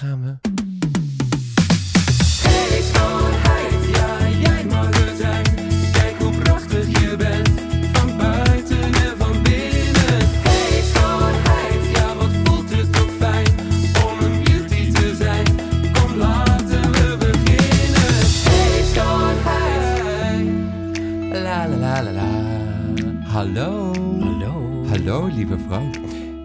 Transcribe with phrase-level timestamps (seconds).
[0.00, 0.55] daar gaan we.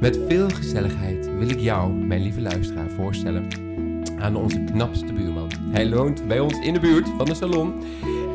[0.01, 3.47] Met veel gezelligheid wil ik jou, mijn lieve luisteraar, voorstellen
[4.19, 5.51] aan onze knapste buurman.
[5.71, 7.73] Hij woont bij ons in de buurt van de salon.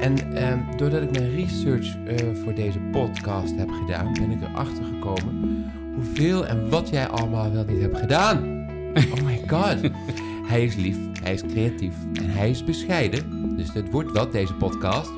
[0.00, 4.84] En ehm, doordat ik mijn research eh, voor deze podcast heb gedaan, ben ik erachter
[4.84, 8.66] gekomen hoeveel en wat jij allemaal wel niet hebt gedaan.
[8.94, 9.90] Oh my god.
[10.50, 13.54] hij is lief, hij is creatief en hij is bescheiden.
[13.56, 15.12] Dus het wordt wel deze podcast.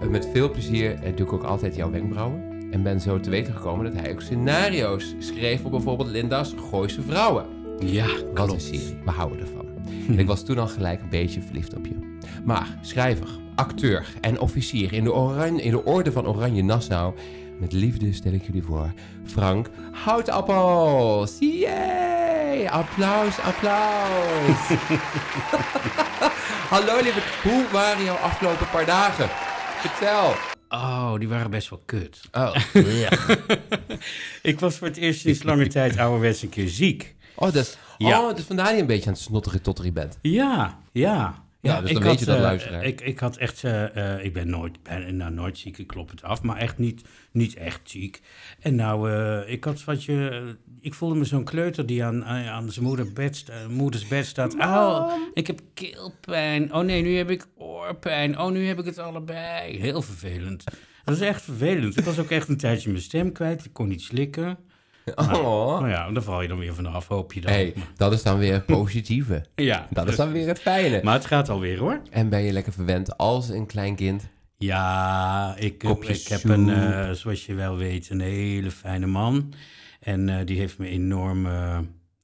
[0.00, 2.47] Eh, met veel plezier eh, doe ik ook altijd jouw wenkbrauwen.
[2.70, 7.02] En ben zo te weten gekomen dat hij ook scenario's schreef voor bijvoorbeeld Linda's Gooise
[7.02, 7.46] Vrouwen.
[7.78, 9.66] Ja, Wat een serie, we houden ervan.
[10.08, 12.18] En ik was toen al gelijk een beetje verliefd op je.
[12.44, 17.14] Maar schrijver, acteur en officier in de, oranje, in de orde van Oranje Nassau.
[17.58, 18.92] Met liefde stel ik jullie voor
[19.24, 21.36] Frank Houtappels.
[21.38, 22.66] Yay!
[22.66, 24.68] Applaus, applaus.
[26.74, 29.28] Hallo lieve, hoe waren jouw afgelopen paar dagen?
[29.78, 30.57] Vertel.
[31.18, 32.20] Oh, die waren best wel kut.
[32.32, 32.56] Oh,
[34.42, 37.14] Ik was voor het eerst sinds lange tijd ouderwets een keer ziek.
[37.34, 38.28] oh, dat is, Ja.
[38.28, 40.18] oh, dus vandaar je een beetje aan het snotterie totterie bent.
[40.22, 41.46] Ja, ja.
[41.60, 42.84] Ja, dus dan ik weet je dat, eh, luisteraar.
[42.84, 46.10] Ik, ik had echt, eh, eh, ik ben nooit, bijna nou, nooit ziek, ik klop
[46.10, 47.02] het af, maar echt niet,
[47.32, 48.20] niet echt ziek.
[48.60, 49.10] En nou,
[49.46, 53.44] ik had wat je, ik voelde me zo'n kleuter die aan, aan zijn moeder bed,
[53.68, 54.54] moeders bed staat.
[54.54, 56.74] Oh, ik heb keelpijn.
[56.74, 58.38] Oh nee, nu heb ik oorpijn.
[58.38, 59.80] Oh, nu heb ik het allebei.
[59.80, 60.64] Heel vervelend.
[61.08, 61.98] Dat is echt vervelend.
[61.98, 63.64] Ik was ook echt een tijdje mijn stem kwijt.
[63.64, 64.58] Ik kon niet slikken.
[65.16, 65.78] Oh.
[65.78, 67.52] Nou ja, daar val je dan weer vanaf, hoop je dan.
[67.52, 69.44] hey, dat is dan weer het positieve.
[69.54, 71.00] ja, Dat is dan weer het fijne.
[71.02, 72.00] Maar het gaat alweer hoor.
[72.10, 74.28] En ben je lekker verwend als een klein kind?
[74.58, 79.52] Ja, ik, Kopje ik heb een, eh, zoals je wel weet, een hele fijne man.
[80.00, 81.78] En eh, die heeft me enorm eh,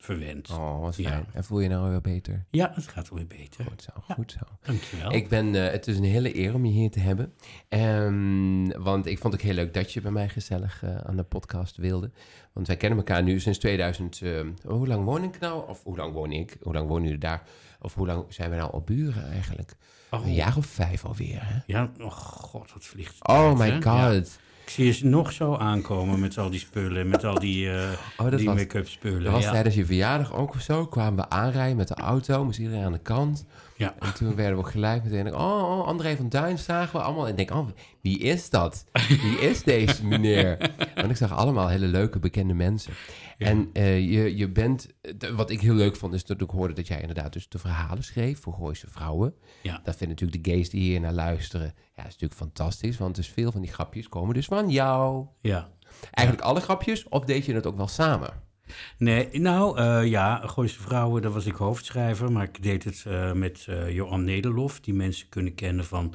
[0.05, 0.51] verwend.
[0.51, 1.09] Oh, wat Ja.
[1.11, 1.27] fijn.
[1.33, 2.45] En voel je nou weer beter?
[2.51, 3.65] Ja, het gaat alweer beter.
[3.65, 4.39] Goed zo, goed zo.
[4.63, 5.13] Dankjewel.
[5.13, 7.33] Ik ben, eh, het is een hele eer om je hier te hebben.
[7.69, 11.23] Ehm, want ik vond het heel leuk dat je bij mij gezellig eh, aan de
[11.23, 12.11] podcast wilde.
[12.53, 14.21] Want wij kennen elkaar nu sinds 2000.
[14.23, 15.69] eh, hoe lang woon ik nou?
[15.69, 16.57] Of hoe lang woon ik?
[16.63, 17.43] Hoe lang wonen jullie daar?
[17.81, 19.75] Of hoe lang zijn we nou al buren eigenlijk?
[20.11, 20.27] Oh.
[20.27, 21.59] Een jaar of vijf alweer, hè?
[21.67, 23.75] Ja, oh god, wat vliegt Oh uit, my hè?
[23.75, 23.83] god.
[23.85, 24.23] Ja.
[24.65, 28.37] Ik zie je nog zo aankomen met al die spullen, met al die, eh, Oh,
[28.37, 29.23] die make-up spullen.
[29.23, 29.51] Dat was ja.
[29.51, 30.87] tijdens je verjaardag ook of zo.
[30.87, 33.45] Kwamen we aanrijden met de auto, moest iedereen aan de kant.
[33.85, 33.95] Ja.
[33.99, 37.25] En toen werden we gelijk meteen, oh, oh, André van Duin zagen we allemaal.
[37.25, 37.69] En ik denk, oh,
[38.01, 38.85] wie is dat?
[39.09, 40.71] Wie is deze meneer?
[40.95, 42.93] Want ik zag allemaal hele leuke, bekende mensen.
[43.39, 43.47] Ja.
[43.47, 44.87] En eh, je, je bent,
[45.35, 48.05] wat ik heel leuk vond, is dat ik hoorde dat jij inderdaad dus de verhalen
[48.05, 49.35] schreef voor Gooise vrouwen.
[49.63, 49.81] Ja.
[49.85, 51.67] Dat vinden natuurlijk de gays die hier naar luisteren.
[51.67, 55.27] Ja, dat is natuurlijk fantastisch, want dus veel van die grapjes komen dus van jou.
[55.41, 55.73] ja.
[56.11, 58.29] Eigenlijk alle grapjes, of deed je het ook wel samen?
[58.99, 62.33] Nee, nou eh, ja, Gooise Vrouwen, daar was ik hoofdschrijver.
[62.33, 66.15] Maar ik deed het eh, met eh, Johan Nederlof, die mensen kunnen kennen van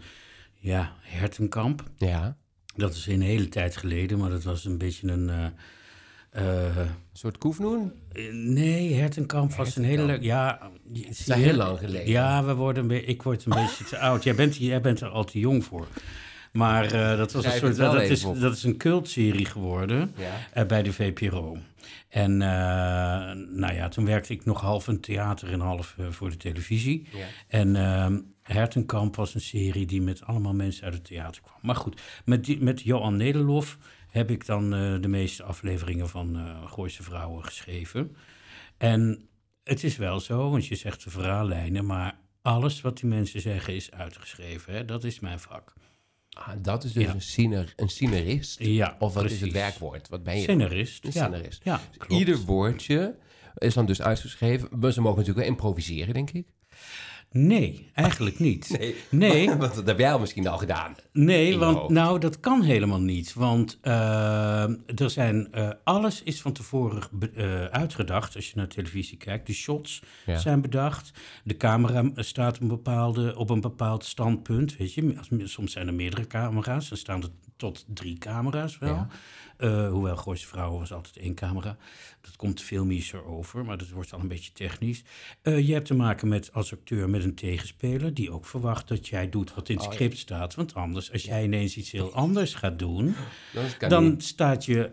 [0.53, 1.83] ja, Hertenkamp.
[1.97, 2.37] Ja,
[2.75, 5.29] Dat is een hele tijd geleden, maar dat was een beetje een...
[5.29, 7.91] eh, een soort koefnoen.
[8.31, 10.21] nee, Hertenkamp was een hele leuk...
[10.21, 12.07] Ja, is heel lang geleden.
[12.09, 14.23] Ja, we worden ik word een beetje te oud.
[14.23, 15.87] Jij bent, jij bent er al te jong voor.
[16.59, 17.77] Maar eh, dat was een soort...
[17.77, 18.39] Dat is, op.
[18.39, 20.37] dat is een cultserie geworden Ja.
[20.53, 21.57] eh, bij de VPRO.
[22.09, 22.47] En eh,
[23.49, 27.07] nou ja, toen werkte ik nog half in theater en half voor de televisie.
[27.13, 27.25] Ja.
[27.47, 31.57] En ehm, Hertenkamp was een serie die met allemaal mensen uit het theater kwam.
[31.61, 33.77] Maar goed, met, die, met Johan Nederlof
[34.09, 34.69] heb ik dan
[35.01, 38.15] de meeste afleveringen van eh Gooise Vrouwen geschreven.
[38.77, 39.29] En
[39.63, 43.75] het is wel zo, want je zegt de verhaallijnen, maar alles wat die mensen zeggen
[43.75, 44.73] is uitgeschreven.
[44.73, 44.85] Hè?
[44.85, 45.73] Dat is mijn vak.
[46.29, 47.13] Ah, dat is dus Ja.
[47.13, 48.59] een, scener, een scenarist.
[48.63, 50.09] Ja, of wat is het werkwoord?
[50.09, 50.41] Wat ben je?
[50.41, 51.05] Scenarist.
[51.05, 51.61] Een scenarist.
[51.63, 52.17] Ja, Dus.
[52.17, 53.15] Ieder woordje
[53.57, 54.69] is dan dus uitgeschreven.
[54.79, 56.47] Maar ze mogen natuurlijk wel improviseren, denk ik.
[57.31, 58.69] Nee, eigenlijk niet.
[58.79, 58.95] Nee.
[59.09, 60.95] Nee, Want dat heb jij al misschien al gedaan.
[61.13, 61.89] Nee, want hoofd.
[61.89, 63.33] nou, dat kan helemaal niet.
[63.33, 64.63] Want eh,
[64.99, 67.01] er zijn, eh, alles is van tevoren
[67.35, 69.47] eh, uitgedacht als je naar televisie kijkt.
[69.47, 70.37] De shots Ja.
[70.37, 71.11] zijn bedacht.
[71.43, 74.77] De camera staat op een, bepaalde, op een bepaald standpunt.
[74.77, 76.89] Weet je, soms zijn er meerdere camera's.
[76.89, 77.29] Dan staan er
[77.59, 78.93] tot drie camera's wel.
[78.93, 79.07] Ja.
[79.57, 81.77] Eh, hoewel Gooise Vrouwen was altijd één camera.
[82.21, 85.03] Dat komt filmischer over, maar dat wordt al een beetje technisch.
[85.41, 88.13] Eh, je hebt te maken met, als acteur met een tegenspeler...
[88.13, 89.97] die ook verwacht dat jij doet wat in het Oh, ja.
[89.97, 90.55] script staat.
[90.55, 93.15] Want anders, als jij ineens iets heel anders gaat doen...
[93.87, 94.23] Dan niet.
[94.23, 94.91] staat je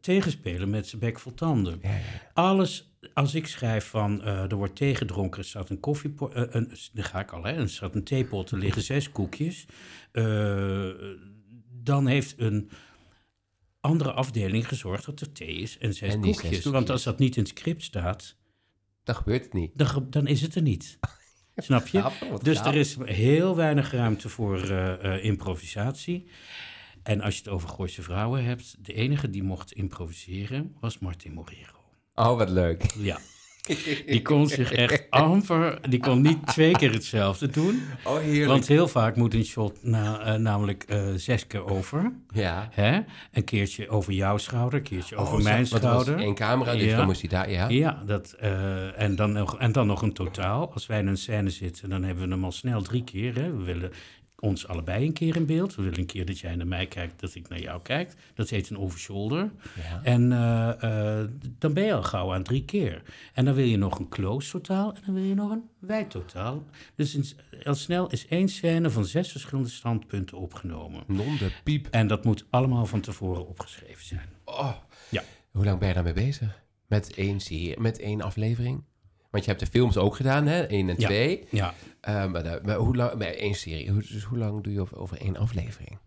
[0.00, 1.78] tegenspeler met zijn bek vol tanden.
[1.82, 1.98] Ja.
[2.32, 6.72] Alles als ik schrijf van eh, er wordt thee gedronken, er staat een koffiepot, een,
[6.92, 9.66] daar ga ik al, hè, er staat een theepot, er liggen zes koekjes,
[11.88, 12.70] dan heeft een
[13.80, 16.64] andere afdeling gezorgd dat er thee is en zes En zes koekjes.
[16.64, 18.36] Want als dat niet in het script staat,
[19.04, 19.70] Dan gebeurt het niet.
[19.74, 20.98] dan, dan is het er niet.
[21.56, 22.10] Snap je?
[22.42, 26.28] Dus er is heel weinig ruimte voor eh, eh, improvisatie.
[27.02, 31.32] En als je het over Gooise vrouwen hebt, de enige die mocht improviseren was Martin
[31.32, 31.76] Morero.
[32.14, 32.92] Oh, wat leuk.
[32.96, 33.18] Ja.
[34.06, 37.82] Die kon zich echt amper, die kon niet twee keer hetzelfde doen.
[38.04, 38.46] Oh, heerlijk.
[38.48, 42.12] Want heel vaak moet een shot na, eh, namelijk eh, zes keer over.
[42.32, 42.68] ja.
[42.72, 43.00] Hè?
[43.32, 46.24] Een keertje over jouw schouder, een keertje over Oh, zo- mijn want er was schouder.
[46.26, 46.96] één camera, dus Ja.
[46.96, 47.68] dan moest hij daar, ja.
[47.68, 50.70] Ja, dat, eh, en, dan nog, en dan nog een totaal.
[50.72, 53.34] Als wij in een scène zitten, dan hebben we hem al snel drie keer.
[53.34, 53.56] Hè.
[53.56, 53.90] We willen
[54.40, 55.74] ons allebei een keer in beeld.
[55.74, 58.14] We willen een keer dat jij naar mij kijkt, dat ik naar jou kijk.
[58.34, 59.50] Dat heet een overshoulder.
[59.76, 60.00] Ja.
[60.02, 63.02] En eh, eh, dan ben je al gauw aan drie keer.
[63.32, 66.10] En dan wil je nog een close totaal en dan wil je nog een wijd
[66.10, 66.64] totaal.
[66.94, 67.24] Dus in,
[67.64, 71.02] al snel is één scène van zes verschillende standpunten opgenomen.
[71.06, 71.86] Non de piep.
[71.90, 74.28] En dat moet allemaal van tevoren opgeschreven zijn.
[74.44, 74.72] Oh.
[75.10, 75.22] Ja.
[75.50, 76.62] Hoe lang ben je daarmee bezig?
[76.86, 78.82] Met één serie, met één aflevering?
[79.30, 80.72] Want je hebt de films ook gedaan, hè?
[80.72, 81.06] Eén en Ja.
[81.06, 81.46] twee.
[81.50, 84.98] Ja, Eh, maar, hoe lang, bij één serie, hoe, dus hoe lang doe je over,
[84.98, 85.98] over één aflevering?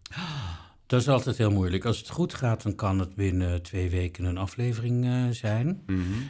[0.86, 1.86] Dat is altijd heel moeilijk.
[1.86, 5.84] Als het goed gaat, dan kan het binnen twee weken een aflevering eh, zijn.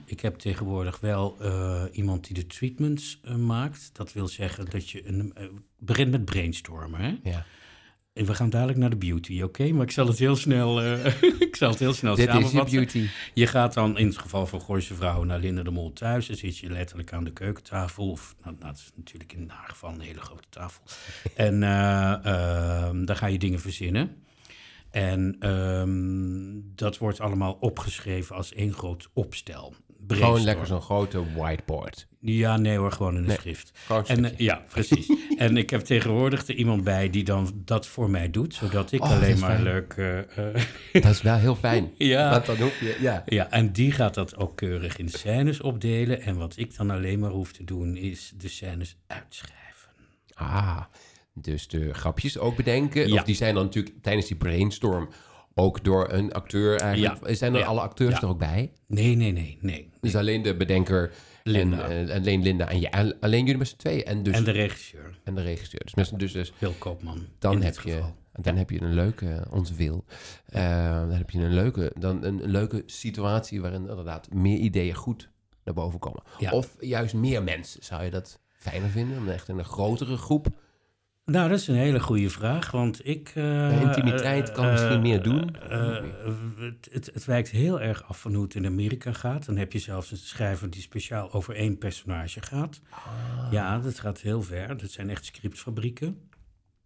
[0.05, 3.89] Ik heb tegenwoordig wel eh, iemand die de treatments maakt.
[3.93, 5.33] Dat wil zeggen dat je een,
[5.79, 6.99] begint met brainstormen.
[7.01, 7.15] Hè?
[7.29, 7.45] Ja.
[8.13, 9.71] En we gaan dadelijk naar de beauty, oké?
[9.71, 11.05] Maar ik zal het heel snel, eh,
[11.47, 12.75] ik zal het heel snel Dit is samenvatten.
[12.75, 13.07] beauty.
[13.33, 16.27] Je gaat dan in het geval van Gooise Vrouwen naar Linda de Mol thuis.
[16.27, 18.09] Dan zit je letterlijk aan de keukentafel.
[18.09, 20.83] Of, nou, dat is natuurlijk in haar geval een hele grote tafel.
[21.35, 24.15] En eh, ehm, dan ga je dingen verzinnen.
[24.89, 29.73] En ehm, dat wordt allemaal opgeschreven als één groot opstel.
[30.15, 32.07] Gewoon lekker zo'n grote whiteboard.
[32.19, 33.71] Ja, nee hoor, gewoon in een Nee, schrift.
[34.05, 35.11] En, eh, ja, precies.
[35.37, 39.03] en ik heb tegenwoordig er iemand bij die dan dat voor mij doet, zodat ik
[39.03, 39.63] Oh, alleen maar fijn.
[39.63, 39.93] leuk...
[39.93, 40.19] eh,
[40.53, 40.63] eh,
[41.03, 41.91] Dat is wel heel fijn.
[41.97, 42.29] Ja.
[42.31, 43.23] Want dan hoef je, ja.
[43.25, 46.21] Ja, en die gaat dat ook keurig in scènes opdelen.
[46.21, 49.89] En wat ik dan alleen maar hoef te doen, is de scènes uitschrijven.
[50.33, 50.81] Ah,
[51.33, 53.07] dus de grapjes ook bedenken.
[53.07, 53.13] Ja.
[53.13, 55.09] Of die zijn dan natuurlijk tijdens die brainstorm
[55.55, 57.27] ook door een acteur eigenlijk.
[57.27, 57.33] Ja.
[57.33, 57.65] Zijn er Ja.
[57.65, 58.21] alle acteurs Ja.
[58.21, 58.71] er ook bij?
[58.87, 59.89] Nee, nee, nee, nee.
[60.01, 61.11] Dus alleen de bedenker
[61.43, 61.89] Linda.
[61.89, 64.03] En, eh, alleen Linda en je, en alleen jullie met z'n tweeën.
[64.03, 65.81] En, dus, En en, de de, regisseur, regisseur.
[65.83, 67.25] Dus, met dus, dus Wil Koopman.
[67.39, 68.15] dan, in heb dit je, geval.
[68.33, 70.05] dan heb je een leuke, onze wil.
[70.45, 75.29] Eh, dan heb je een leuke, dan een, leuke situatie waarin inderdaad meer ideeën goed
[75.63, 76.23] naar boven komen.
[76.37, 76.51] Ja.
[76.51, 77.83] Of juist meer mensen.
[77.83, 79.17] Zou je dat fijner vinden?
[79.17, 80.47] Om echt in een grotere groep.
[81.31, 83.31] Nou, dat is een hele goede vraag, want ik...
[83.35, 85.55] eh, intimiteit kan misschien meer doen.
[85.55, 86.03] eh, eh,
[86.57, 89.45] het, het, het wijkt heel erg af van hoe het in Amerika gaat.
[89.45, 92.81] Dan heb je zelfs een schrijver die speciaal over één personage gaat.
[92.89, 93.51] Ah.
[93.51, 94.77] Ja, dat gaat heel ver.
[94.77, 96.29] Dat zijn echt scriptfabrieken.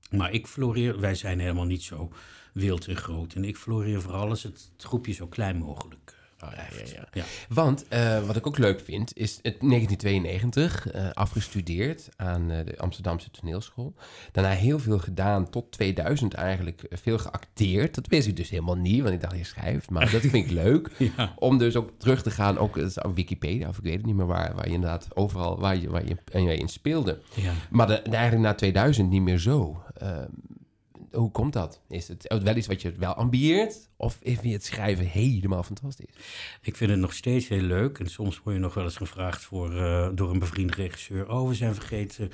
[0.10, 1.00] Maar ik floreer...
[1.00, 2.12] Wij zijn helemaal niet zo
[2.54, 3.34] wild en groot.
[3.34, 6.05] En ik floreer vooral als het, groepje zo klein mogelijk eh,
[6.44, 7.08] Oh, ja, ja, ja.
[7.14, 7.24] Ja.
[7.50, 12.78] Want eh, wat ik ook leuk vind, is het 1992 eh, afgestudeerd aan eh, de
[12.78, 13.94] Amsterdamse toneelschool.
[14.32, 17.96] Daarna heel veel gedaan, tot 2000 eigenlijk veel geacteerd.
[17.96, 19.90] Dat wist ik dus helemaal niet, want ik dacht, je schrijft.
[19.90, 20.90] Maar dat vind ik leuk.
[20.98, 21.34] Ja.
[21.36, 22.76] Om dus ook terug te gaan, ook
[23.14, 26.08] Wikipedia, of ik weet het niet meer waar, waar je inderdaad overal waar je, waar
[26.08, 27.22] je, waar je in speelde.
[27.34, 27.52] Ja.
[27.70, 29.84] Maar de, eigenlijk na 2000 niet meer zo.
[31.16, 31.82] Hoe komt dat?
[31.90, 33.90] Is het wel iets wat je wel ambieert?
[33.98, 36.14] Of vind je het schrijven helemaal fantastisch?
[36.62, 38.00] Ik vind het nog steeds heel leuk.
[38.00, 41.30] En soms word je nog wel eens gevraagd voor, eh, door een bevriende regisseur.
[41.30, 42.30] Oh, we zijn vergeten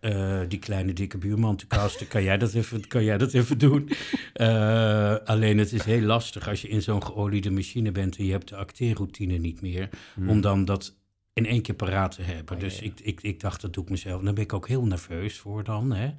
[0.00, 2.08] eh, die kleine dikke buurman te casten.
[2.08, 3.90] Kan jij dat even, kan jij dat even doen?
[4.32, 8.16] Eh, alleen het is heel lastig als je in zo'n geoliede machine bent...
[8.16, 9.88] en je hebt de acteerroutine niet meer...
[10.28, 10.94] om dan dat
[11.32, 12.58] in één keer paraat te hebben.
[12.58, 14.18] dus Ik, ik, ik dacht, dat doe ik mezelf.
[14.18, 15.92] En daar ben ik ook heel nerveus voor dan.
[15.92, 16.14] Hè?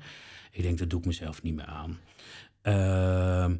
[0.58, 1.98] Ik denk, dat doe ik mezelf niet meer aan.
[2.62, 3.56] Ehm,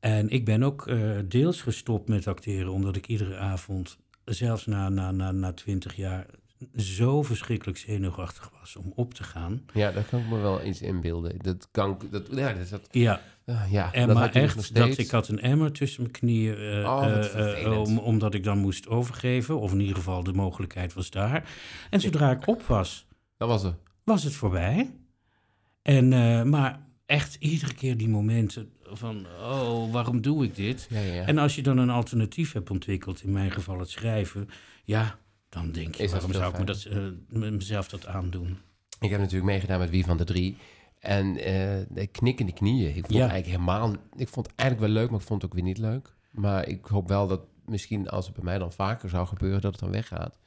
[0.00, 4.88] en ik ben ook eh, deels gestopt met acteren, omdat ik iedere avond, zelfs na,
[4.88, 6.26] na, na, na 20 jaar,
[6.76, 9.64] zo verschrikkelijk zenuwachtig was om op te gaan.
[9.74, 11.38] Ja, daar kan ik me wel iets inbeelden.
[11.38, 14.98] Dat kan ik- dat, ja, dat, dat, Ja, ah, ja, en dat maar echt, dat
[14.98, 18.88] ik had een emmer tussen mijn knieën, eh, Oh, eh, om, omdat ik dan moest
[18.88, 21.50] overgeven, of in ieder geval de mogelijkheid was daar.
[21.90, 23.06] En zodra ik op was,
[23.36, 23.74] Dat was het.
[24.04, 24.90] was het voorbij.
[25.96, 30.86] En, eh, maar echt iedere keer die momenten van, oh, waarom doe ik dit?
[30.90, 31.24] Ja, ja.
[31.26, 34.48] En als je dan een alternatief hebt ontwikkeld, in mijn geval het schrijven,
[34.84, 35.18] ja,
[35.48, 36.96] dan denk je, Is waarom zou ik me dat, eh,
[37.28, 38.58] me- mezelf dat aandoen?
[39.00, 40.56] Ik heb natuurlijk meegedaan met Wie van de Drie.
[40.98, 42.88] En eh de knik in de knieën.
[42.88, 43.18] Ik vond Ja.
[43.28, 43.92] eigenlijk helemaal...
[44.16, 46.14] Ik vond het eigenlijk wel leuk, maar ik vond het ook weer niet leuk.
[46.30, 49.70] Maar ik hoop wel dat misschien als het bij mij dan vaker zou gebeuren, dat
[49.72, 50.38] het dan weggaat.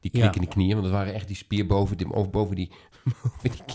[0.00, 0.20] Die Ja.
[0.20, 2.70] knik in de knieën, want dat waren echt die spier boven, die, of boven die.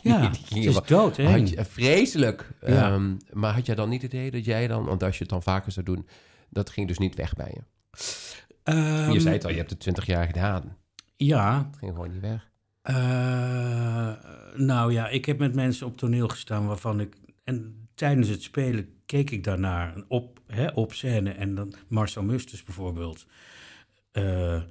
[0.01, 1.45] Ja, die het is dood, hè?
[1.65, 2.51] Vreselijk.
[2.61, 2.91] Ja.
[2.91, 5.29] Ehm, maar had jij dan niet het idee dat jij dan, want als je het
[5.29, 6.07] dan vaker zou doen,
[6.49, 7.61] dat ging dus niet weg bij je.
[8.63, 10.77] Ehm, je zei het al, je hebt het 20 jaar gedaan.
[11.15, 12.49] Ja, Het ging gewoon niet weg.
[12.81, 14.13] Eh,
[14.55, 17.15] nou ja, ik heb met mensen op toneel gestaan waarvan ik...
[17.43, 21.31] En tijdens het spelen keek ik daarnaar op, hè, op scène.
[21.31, 23.25] En dan Marcel Musters bijvoorbeeld.
[24.11, 24.61] Eh,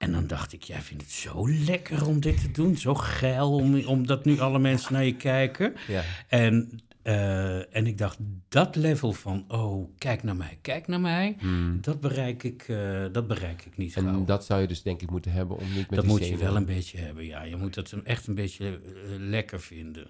[0.00, 2.76] en dan dacht ik, jij vindt het zo lekker om dit te doen.
[2.76, 5.74] Zo geil, om, omdat nu alle mensen naar je kijken.
[5.88, 6.02] Ja.
[6.28, 11.36] En, eh, en ik dacht, dat level van, oh, kijk naar mij, kijk naar mij.
[11.80, 14.24] Dat, bereik ik, eh, dat bereik ik niet En gauw.
[14.24, 16.56] dat zou je dus denk ik moeten hebben om niet met Dat moet je wel
[16.56, 17.42] een beetje hebben, ja.
[17.42, 18.80] Je moet het echt een beetje eh,
[19.18, 20.06] lekker vinden.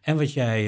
[0.00, 0.64] En wat jij,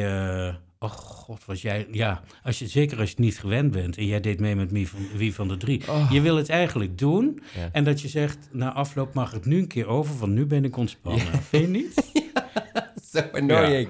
[0.83, 4.07] oh god, wat jij, ja, als je, zeker als je het niet gewend bent en
[4.07, 5.83] jij deed mee met Wie van, Wie van de Drie.
[5.89, 6.11] Oh.
[6.12, 7.69] Je wil het eigenlijk doen Ja.
[7.73, 10.65] en dat je zegt, na afloop mag het nu een keer over, want nu ben
[10.65, 11.43] ik ontspannen.
[11.43, 12.11] Vind je niet?
[13.12, 13.89] Zo annoying.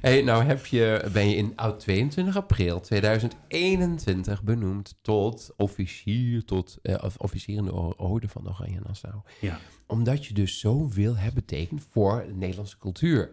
[0.00, 6.78] Hey, nou heb je, ben je in oud 22 april 2021 benoemd tot officier, tot
[6.82, 9.14] eh, of officier in de orde van Oranje Nassau.
[9.40, 9.58] Ja.
[9.86, 13.30] Omdat je dus zoveel hebt betekend voor de Nederlandse cultuur.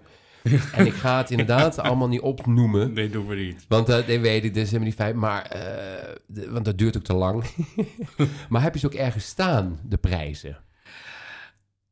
[0.74, 2.94] En ik ga het inderdaad allemaal niet opnoemen.
[2.94, 3.66] Nee, doen we niet.
[3.68, 5.20] Want dat nee, weet ik, dat is helemaal niet fijn.
[5.20, 7.44] Maar, eh, de- want dat duurt ook te lang.
[8.50, 10.58] maar heb je ze ook ergens staan, de prijzen?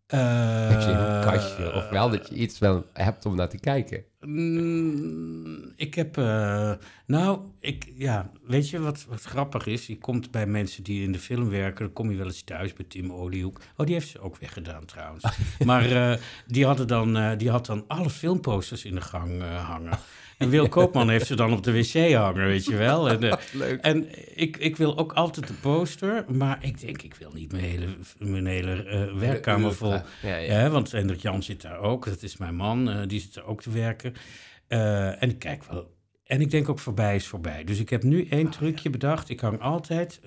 [0.07, 1.73] Heb je een kastje?
[1.73, 4.03] Of wel dat je iets wel hebt om naar te kijken?
[4.25, 6.71] Mm, ik heb, eh,
[7.05, 9.87] nou, ik, ja, weet je wat, wat grappig is?
[9.87, 12.73] Je komt bij mensen die in de film werken, dan kom je wel eens thuis
[12.73, 13.61] bij Tim Oliehoek.
[13.77, 15.23] Oh, die heeft ze ook weggedaan trouwens.
[15.65, 19.99] maar eh, die, hadden dan, eh, die had dan alle filmposters in de gang hangen.
[20.37, 23.09] En Wil Koopman heeft ze dan op de wc hangen, weet je wel.
[23.09, 23.81] En, eh, Leuk.
[23.81, 24.07] en
[24.39, 27.85] ik, ik wil ook altijd de poster, maar ik denk, ik wil niet mijn hele,
[28.17, 29.89] mijn hele eh, werkkamer vol.
[29.91, 30.35] Ja, ja.
[30.37, 32.05] Ja, want Hendrik Jan zit daar ook.
[32.05, 32.89] Dat is mijn man.
[32.89, 34.13] eh, die zit er ook te werken.
[34.67, 35.93] En ik kijk wel.
[36.25, 37.63] En ik denk ook voorbij is voorbij.
[37.63, 39.29] Dus ik heb nu Oh, één trucje bedacht.
[39.29, 40.19] Ik hang altijd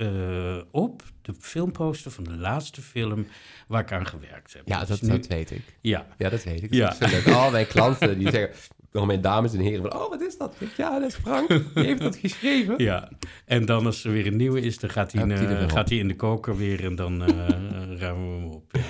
[0.70, 3.26] op de filmposter van de laatste film
[3.68, 4.62] waar ik aan gewerkt heb.
[4.68, 5.62] Ja, dat, nu, dat weet ik.
[5.80, 6.74] Ja, Ja, dat weet ik.
[6.74, 6.94] Ja.
[6.98, 7.26] Dat leuk.
[7.26, 8.50] Al mijn klanten die zeggen,
[8.92, 10.54] mijn dames en heren, van, oh, wat is dat?
[10.76, 11.48] Ja, dat is Frank.
[11.48, 12.74] Die heeft dat geschreven.
[12.84, 13.08] ja.
[13.44, 15.98] En dan als er weer een nieuwe is, dan gaat hij, er eh, gaat hij
[15.98, 17.36] in de koker weer en dan eh,
[18.00, 18.70] ruimen we hem op.
[18.72, 18.80] Ja.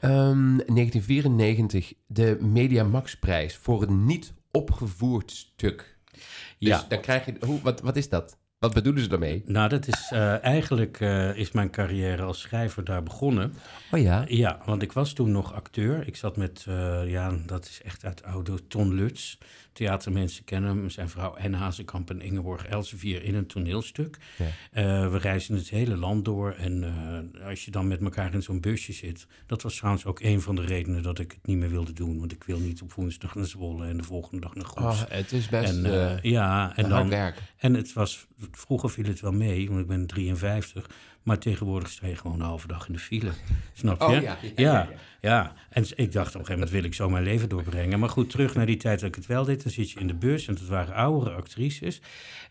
[0.00, 5.98] Ehm, 1994, de Media Max prijs voor een niet opgevoerd stuk.
[6.12, 6.84] Dus Ja.
[6.88, 8.38] dan krijg je, hoe, wat, wat is dat?
[8.62, 9.42] Wat bedoelen ze daarmee?
[9.46, 13.54] Nou, dat is eh, eigenlijk eh, is mijn carrière als schrijver daar begonnen.
[13.90, 14.24] Oh ja.
[14.28, 16.06] Ja, want ik was toen nog acteur.
[16.06, 19.36] Ik zat met, eh, ja, dat is echt uit oude Ton Lutz.
[19.72, 24.18] Theatermensen kennen hem, zijn vrouw En Hazekamp en Ingeborg Elsevier in een toneelstuk.
[24.36, 24.44] Ja.
[24.70, 28.42] Eh, we reizen het hele land door en eh, als je dan met elkaar in
[28.42, 29.26] zo'n busje zit...
[29.46, 32.18] Dat was trouwens ook een van de redenen dat ik het niet meer wilde doen.
[32.18, 35.02] Want ik wil niet op woensdag naar Zwolle en de volgende dag naar Goes.
[35.02, 37.42] Oh, het is best en, eh, ja, en dan, werken.
[37.56, 40.90] en het was, vroeger viel het wel mee, want ik ben 53.
[41.22, 43.30] Maar tegenwoordig sta je gewoon een halve dag in de file.
[43.72, 44.06] Snap je?
[44.06, 44.88] Oh, ja, ja, ja,
[45.22, 45.52] ja.
[45.68, 47.98] En ik dacht op een gegeven moment wil ik zo mijn leven doorbrengen.
[47.98, 49.62] Maar goed, terug naar die tijd dat ik het wel deed.
[49.62, 52.00] Dan zit je in de bus en dat waren oudere actrices.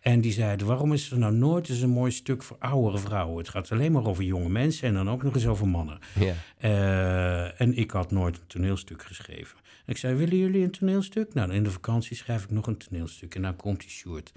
[0.01, 3.37] En die zeiden, waarom is er nou nooit eens een mooi stuk voor oudere vrouwen?
[3.37, 5.99] Het gaat alleen maar over jonge mensen en dan ook nog eens over mannen.
[6.19, 6.33] Ja.
[6.57, 9.57] Eh, en ik had nooit een toneelstuk geschreven.
[9.85, 11.33] Ik zei, willen jullie een toneelstuk?
[11.33, 13.35] Nou, in de vakantie schrijf ik nog een toneelstuk.
[13.35, 14.31] En nou komt die Sjoerd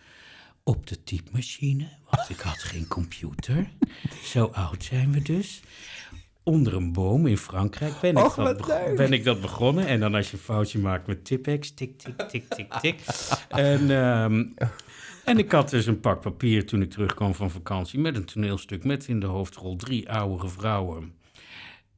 [0.62, 3.68] op de typemachine, want ik had geen computer.
[4.32, 5.62] Zo oud zijn we dus.
[6.44, 9.86] Onder een boom in Frankrijk ben ik, Och, dat, ben ik dat begonnen.
[9.86, 13.00] En dan als je een foutje maakt met Tipex, tik, tik, tik, tik, tik.
[13.48, 14.44] En, ehm,
[15.24, 17.98] en ik had dus een pak papier toen ik terugkwam van vakantie...
[17.98, 21.22] met een toneelstuk met in de hoofdrol drie oudere vrouwen...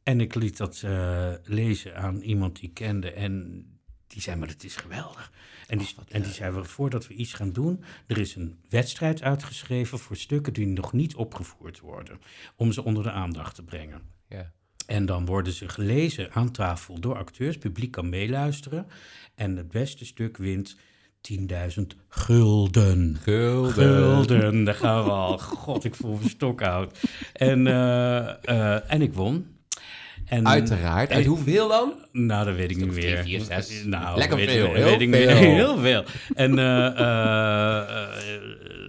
[0.06, 3.12] En ik liet dat eh, lezen aan iemand die ik kende.
[3.12, 3.64] En
[4.06, 5.32] die zei, maar het is geweldig.
[5.66, 7.84] En die, en die zei, voordat we iets gaan doen...
[8.06, 12.20] er is een wedstrijd uitgeschreven voor stukken die nog niet opgevoerd worden.
[12.56, 14.15] Om ze onder de aandacht te brengen.
[14.28, 14.52] Ja.
[14.86, 17.58] En dan worden ze gelezen aan tafel door acteurs.
[17.58, 18.86] Publiek kan meeluisteren.
[19.34, 20.76] En het beste stuk wint
[21.20, 23.16] 10.000 gulden.
[23.22, 23.72] Gulden.
[23.72, 25.38] Gulden, daar gaan we al.
[25.64, 27.00] God, ik voel me stokoud.
[27.32, 29.54] En, eh, eh, en ik won.
[30.24, 31.10] En, Uiteraard.
[31.10, 31.92] Uit en- hoeveel dan?
[32.12, 33.22] Nou, dat weet ik niet meer.
[33.22, 33.84] drie, vier, zes.
[33.84, 35.36] Nou, Lekker weet, veel, Weet, heel ik veel.
[35.56, 36.04] Heel veel.
[36.34, 38.08] En eh,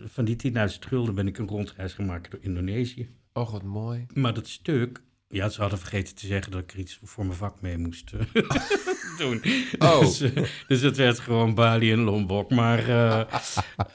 [0.05, 3.09] van die 10.000 gulden ben ik een rondreis gemaakt door Indonesië.
[3.33, 4.05] Oh, wat mooi.
[4.13, 7.37] Maar dat stuk Ja, ze hadden vergeten te zeggen dat ik er iets voor mijn
[7.37, 8.43] vak mee moest eh,
[9.17, 9.41] doen.
[9.79, 9.99] Oh.
[9.99, 12.49] Dus, eh, dus het werd gewoon Bali en Lombok.
[12.49, 12.89] Maar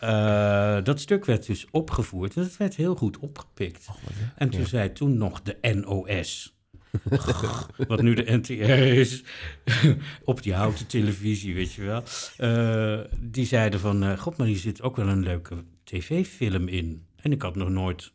[0.01, 3.87] eh, dat stuk werd dus opgevoerd en het werd heel goed opgepikt.
[4.37, 6.57] En toen zei toen nog de NOS.
[7.89, 9.25] Wat nu de NTR is,
[10.25, 12.03] op die houten televisie, weet je wel.
[13.21, 17.07] Die zeiden van, god, maar hier zit ook wel een leuke tv-film in.
[17.17, 18.13] En ik had nog nooit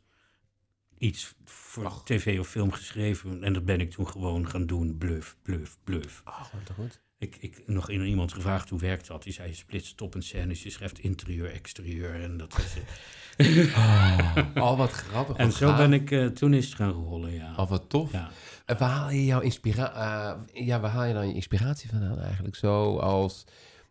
[0.98, 1.36] iets
[1.82, 3.44] voor tv of film geschreven.
[3.44, 4.98] En dat ben ik toen gewoon gaan doen.
[4.98, 6.22] Bluff, bluff, bluff.
[6.26, 7.02] Oh, wat goed.
[7.20, 9.24] Ik, ik nog in iemand gevraagd hoe werkt dat.
[9.24, 12.22] Die zei, je splitst op een scène, je schrijft interieur, exterieur.
[12.22, 13.16] En dat is het.
[14.56, 15.36] Oh, wat grappig.
[15.36, 15.78] En zo gaaf.
[15.78, 17.54] ben ik, eh, toen is gaan rollen, ja.
[17.58, 18.12] Oh, wat tof.
[18.12, 18.30] ja.
[18.66, 20.66] En waar haal je jouw inspiratie...
[20.66, 22.56] ja, waar haal je dan je inspiratie vandaan eigenlijk?
[22.56, 23.44] Zo als...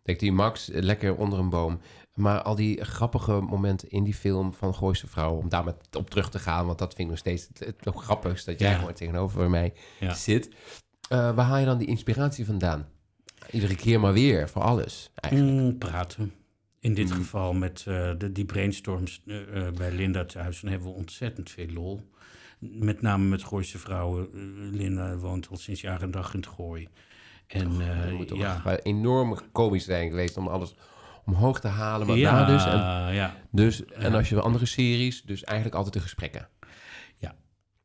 [0.03, 1.79] Denk die Max, eh, lekker onder een boom.
[2.17, 5.35] Maar al die grappige momenten in die film van Gooise Vrouw...
[5.35, 6.65] om daar met op terug te gaan...
[6.65, 8.45] want dat vind ik nog steeds het, het nog grappigst...
[8.45, 8.77] dat jij Ja.
[8.77, 10.13] gewoon tegenover mij Ja.
[10.13, 10.49] zit.
[11.09, 12.87] Eh, waar haal je dan die inspiratie vandaan?
[13.51, 15.61] Iedere keer maar weer, voor alles eigenlijk.
[15.61, 16.33] Mm, praten.
[16.79, 17.15] In dit Mm.
[17.15, 20.59] geval met eh, de, die brainstorms eh, bij Linda thuis.
[20.61, 22.01] Dan hebben we ontzettend veel lol.
[22.59, 24.27] Met name met Gooise vrouwen.
[24.71, 26.87] Linda woont al sinds jaar en dag in het Gooi.
[27.47, 28.77] En Het moet toch ja.
[28.83, 30.37] enorm komisch zijn geweest...
[30.37, 30.75] om alles
[31.27, 32.07] omhoog te halen.
[32.07, 32.65] Maar ja, daar dus...
[32.65, 33.35] En, ja.
[33.51, 35.21] dus, en als je andere series...
[35.23, 36.47] dus eigenlijk altijd de gesprekken.
[37.17, 37.35] Ja.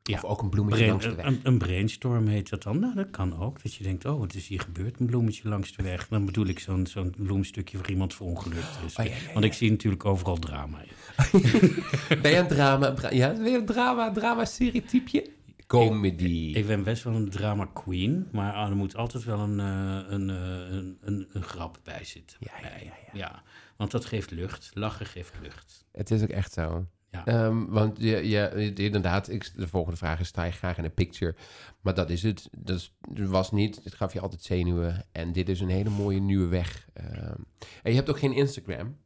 [0.03, 0.15] Ja.
[0.17, 1.27] Of ook een bloemetje Brain- langs de weg.
[1.27, 2.79] een, een brainstorm heet dat dan.
[2.79, 3.63] Nou, dat kan ook.
[3.63, 5.01] Dat je denkt, oh, wat is hier gebeurd?
[5.01, 6.09] Een bloemetje langs de weg.
[6.09, 8.97] Dan bedoel ik zo'n zo'n bloemstukje waar iemand verongelukt is.
[8.97, 9.07] Oh.
[9.33, 11.41] Want ik zie natuurlijk overal drama in.
[12.23, 12.93] Ben je een drama?
[12.93, 15.31] dra- ja, je een drama, drama-serie typeje?
[15.79, 16.52] Comedy.
[16.55, 20.31] Ik ben best wel een drama queen, maar er moet altijd wel een, eh, een,
[20.31, 22.37] eh, een, een, een grap bij zitten.
[22.41, 22.85] Ja, ja, bij.
[22.85, 23.43] ja, ja.
[23.76, 24.71] want dat geeft lucht.
[24.75, 25.85] Lachen geeft lucht.
[25.93, 26.87] Het is ook echt zo.
[27.11, 27.25] Ja.
[27.26, 30.95] Ehm, want je, je, inderdaad, ik, de volgende vraag is: sta je graag in een
[30.95, 31.35] picture?
[31.81, 32.49] Maar dat is het.
[32.59, 32.95] Dat is-
[33.29, 33.81] was niet.
[33.85, 35.05] Het gaf je altijd zenuwen.
[35.12, 36.87] En dit is een hele mooie nieuwe weg.
[36.93, 37.35] Ehm,
[37.83, 38.97] en je hebt ook geen Instagram.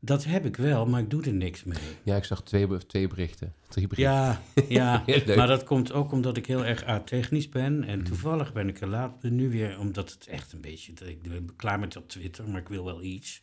[0.00, 1.78] Dat heb ik wel, maar ik doe er niks mee.
[2.02, 3.54] Ja, ik zag twee, twee berichten.
[3.68, 4.14] Drie berichten.
[4.14, 5.04] Ja, ja.
[5.36, 7.84] Maar dat komt ook omdat ik heel erg a-technisch ben.
[7.84, 10.92] En toevallig ben ik er later nu weer, omdat het echt een beetje...
[11.04, 13.40] Ik ben klaar met dat Twitter, maar ik wil wel iets.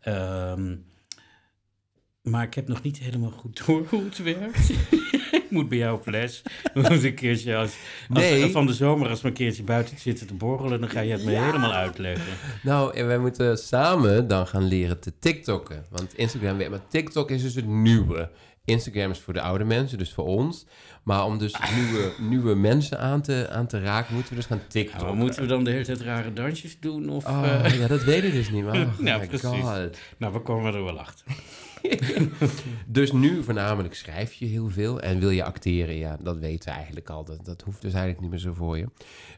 [0.00, 0.76] Ehm,
[2.22, 4.70] maar ik heb nog niet helemaal goed door hoe het werkt.
[5.40, 6.42] ik moet bij jou op les.
[6.74, 7.72] Moet een keertje als,
[8.08, 8.50] als- Nee.
[8.50, 11.24] van de zomer, als we een keertje buiten zitten te borrelen, dan ga je het
[11.24, 12.32] me helemaal uitleggen.
[12.62, 15.84] Nou, en wij moeten samen dan gaan leren te TikTokken.
[15.90, 18.30] Want Instagram weet, maar TikTok is dus het nieuwe.
[18.64, 20.66] Instagram is voor de oude mensen, dus voor ons.
[21.02, 24.58] Maar om dus nieuwe, nieuwe mensen aan te, aan te raken, moeten we dus gaan
[24.58, 25.06] Ja, TikTokken.
[25.06, 27.08] maar moeten we dan de hele tijd rare dansjes doen?
[27.08, 28.64] Of, Oh, eh, ja, dat weet ik dus niet.
[28.64, 29.48] Maar, oh Ja, my precies.
[29.48, 29.98] god.
[30.18, 31.26] nou, we komen er wel achter.
[32.86, 35.94] Dus nu voornamelijk schrijf je heel veel en wil je acteren.
[35.94, 37.24] Ja, dat weten we eigenlijk al.
[37.24, 38.86] Dat, dat hoeft dus eigenlijk niet meer zo voor je.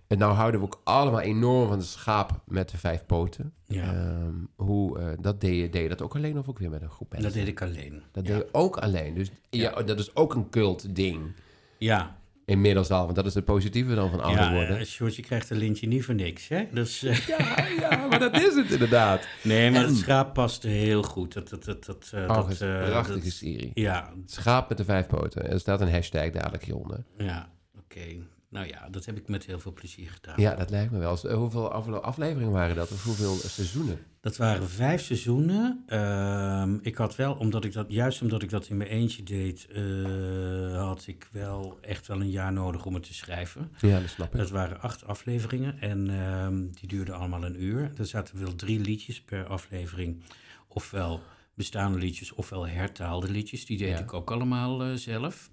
[0.06, 3.52] En nou houden we ook allemaal enorm van de schaap met de vijf poten.
[3.66, 3.94] Ja.
[3.94, 6.82] Ehm, hoe, eh, dat deed je, deed je dat ook alleen of ook weer met
[6.82, 7.28] een groep mensen?
[7.28, 8.02] Dat deed ik alleen.
[8.12, 8.32] Dat ja.
[8.32, 9.14] deed je ook alleen.
[9.14, 9.82] Dus ja.
[9.82, 11.32] dat is ook een cult ding.
[11.78, 12.16] Ja,
[12.52, 14.78] Inmiddels al, want dat is het positieve dan van ouder ja worden.
[14.78, 16.64] eh, Sjoerdje krijgt een lintje niet voor niks, hè?
[16.72, 19.26] Dus, eh, Ja, ja, maar dat is het inderdaad.
[19.42, 21.32] nee, maar En- het schaap paste heel goed.
[21.32, 22.58] Dat, dat, dat, dat, eh, Oh, dat,
[22.90, 23.70] prachtige dat- serie.
[23.74, 25.50] Ja, Schaap met de vijf poten.
[25.50, 27.04] Er staat een hashtag dadelijk hieronder.
[27.18, 28.06] ja, oké.
[28.52, 30.34] Nou ja, dat heb ik met heel veel plezier gedaan.
[30.40, 31.18] Ja, dat lijkt me wel.
[31.22, 32.90] Eh, Hoeveel af- afleveringen waren dat?
[32.92, 33.98] Of hoeveel seizoenen?
[34.20, 35.82] Dat waren vijf seizoenen.
[35.86, 39.66] Ehm, ik had wel, omdat ik dat, juist omdat ik dat in mijn eentje deed,
[39.70, 43.70] eh, had ik wel echt wel een jaar nodig om het te schrijven.
[43.80, 44.38] Ja, dat snap ik.
[44.38, 47.92] Dat waren acht afleveringen en ehm, die duurden allemaal een uur.
[47.98, 50.22] Er zaten wel drie liedjes per aflevering.
[50.68, 51.20] Ofwel
[51.54, 53.66] bestaande liedjes, ofwel hertaalde liedjes.
[53.66, 53.98] Die deed Ja.
[53.98, 55.50] ik ook allemaal eh, zelf.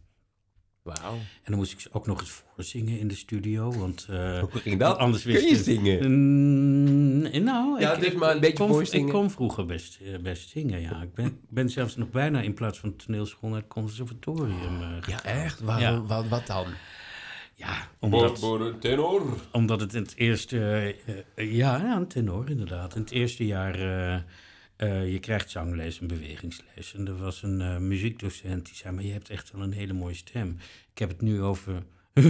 [1.02, 1.14] Wauw.
[1.14, 3.72] En dan moest ik ze ook nog eens voorzingen in de studio.
[3.72, 4.98] Want eh, Hoe ging dat?
[4.98, 6.12] anders Kun wist je je- zingen?
[6.12, 9.08] Mm, nou, Ja, ik, dus maar een ik beetje kon, voorzingen.
[9.08, 11.02] Ik kon vroeger best, eh, best zingen, ja.
[11.02, 15.08] Ik ben, ik ben zelfs nog bijna in plaats van toneelschool naar het conservatorium eh,
[15.08, 15.60] Ja, echt?
[15.60, 16.02] Waarom, Ja.
[16.02, 16.66] Wat, wat dan?
[17.56, 18.46] Ja, omdat,
[18.80, 19.22] tenor.
[19.52, 20.60] omdat het in het eerste...
[20.60, 20.88] eh,
[21.36, 22.96] eh, ja, ja, een tenor inderdaad.
[22.96, 23.76] In het eerste jaar...
[24.80, 26.94] eh, je krijgt zangles en bewegingsles.
[26.94, 28.96] En er was een eh, muziekdocent die zei...
[28.96, 30.58] maar je hebt echt wel een hele mooie stem.
[30.92, 31.84] Ik heb het nu over...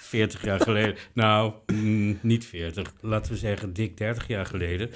[0.00, 0.96] 40 jaar geleden.
[1.12, 2.92] Nou, mm, niet 40.
[3.00, 4.90] Laten we zeggen dik 30 jaar geleden.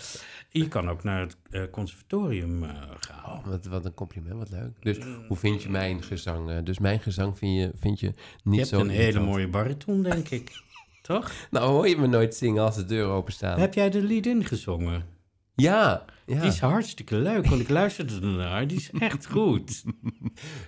[0.50, 2.64] Je kan ook naar het eh, conservatorium
[3.00, 3.24] gaan.
[3.24, 4.70] Oh, wat, wat een compliment, wat leuk.
[4.80, 6.62] Dus hoe vind je mijn gezang?
[6.62, 10.02] Dus mijn gezang vind je, vind je niet je hebt zo een hele mooie bariton,
[10.02, 10.62] denk ik.
[11.02, 11.32] Toch?
[11.50, 13.60] Nou hoor je me nooit zingen als de deuren openstaan.
[13.60, 15.16] Heb jij de lied ingezongen?
[15.62, 16.40] Ja, ja.
[16.40, 18.66] Die is hartstikke leuk, want ik luisterde ernaar.
[18.66, 19.82] Die is echt goed.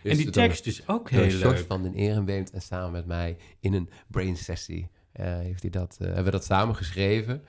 [0.03, 1.65] En die tekst is ook heel leuk.
[1.69, 5.97] van den Ehrenbeemt en samen met mij in een brain sessie eh, heeft hij dat,
[6.01, 7.43] eh, hebben we dat samen geschreven.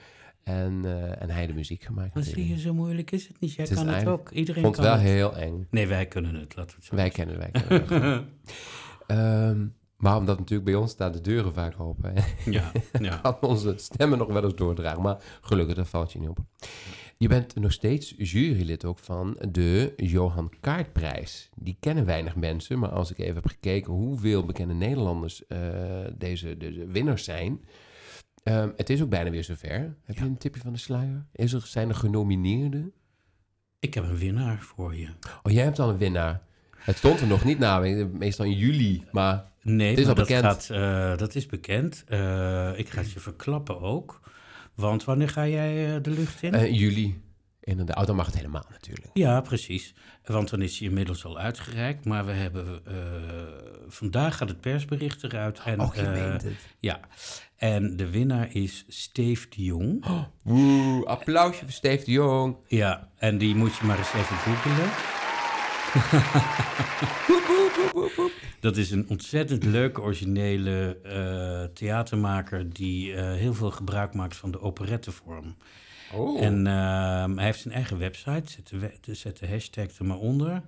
[0.44, 2.14] En, eh, en hij de muziek gemaakt.
[2.14, 3.54] Dan zie je, zo moeilijk is het niet.
[3.54, 4.30] Jij Het kan het ook.
[4.32, 5.02] Iedereen vond kan wel het.
[5.02, 5.68] heel eng.
[5.70, 6.56] Nee, wij kunnen het.
[6.56, 8.12] Laten we het zo Wij kennen, wij kennen.
[8.14, 8.24] het.
[9.08, 9.66] Ehm,
[9.98, 12.14] maar omdat natuurlijk bij ons staan de deuren vaak open.
[12.16, 13.16] Hè, Ja, ja.
[13.18, 15.02] kan onze stemmen nog wel eens doordragen.
[15.02, 16.38] Maar gelukkig, dat valt je niet op.
[17.22, 21.50] Je bent nog steeds jurylid ook van de Johan Kaartprijs.
[21.56, 25.60] Die kennen weinig mensen, maar als ik even heb gekeken hoeveel bekende Nederlanders eh,
[26.18, 27.62] deze, deze winnaars zijn.
[28.44, 29.96] ehm, het is ook bijna weer zover.
[30.06, 31.26] Heb je een tipje van de sluier?
[31.32, 32.92] Is er, zijn er genomineerden?
[33.80, 35.08] Ik heb een winnaar voor je.
[35.44, 36.42] Oh, jij hebt al een winnaar.
[36.78, 37.80] Het stond er nog niet na,
[38.12, 40.46] meestal in juli, maar Nee, Het is maar al dat, bekend.
[40.46, 42.04] Gaat, eh, dat is bekend.
[42.08, 44.22] Eh, ik ga het je verklappen ook.
[44.76, 46.54] Want wanneer ga jij eh, de lucht in?
[46.54, 47.22] eh, juli.
[47.64, 49.10] Inderdaad, oh, dan mag het helemaal natuurlijk.
[49.14, 49.94] Ja, precies.
[50.26, 52.06] Want dan is hij inmiddels al uitgereikt.
[52.06, 52.82] Maar we hebben...
[52.86, 52.94] eh,
[53.88, 55.60] vandaag gaat het persbericht eruit.
[55.66, 56.54] En, Och, je meent het.
[56.80, 57.00] Ja.
[57.56, 60.06] En de winnaar is Steve de Jong.
[60.44, 62.56] Woe, applausje voor Steve de Jong.
[62.68, 64.90] Ja, en die moet je maar eens even googelen.
[68.60, 72.74] Dat is een ontzettend leuke, originele eh, theatermaker...
[72.74, 75.56] die eh, heel veel gebruik maakt van de operettevorm.
[76.14, 76.42] Oh.
[76.42, 78.68] En ehm, hij heeft zijn eigen website, zet
[79.02, 80.62] de, zet de hashtag er maar onder.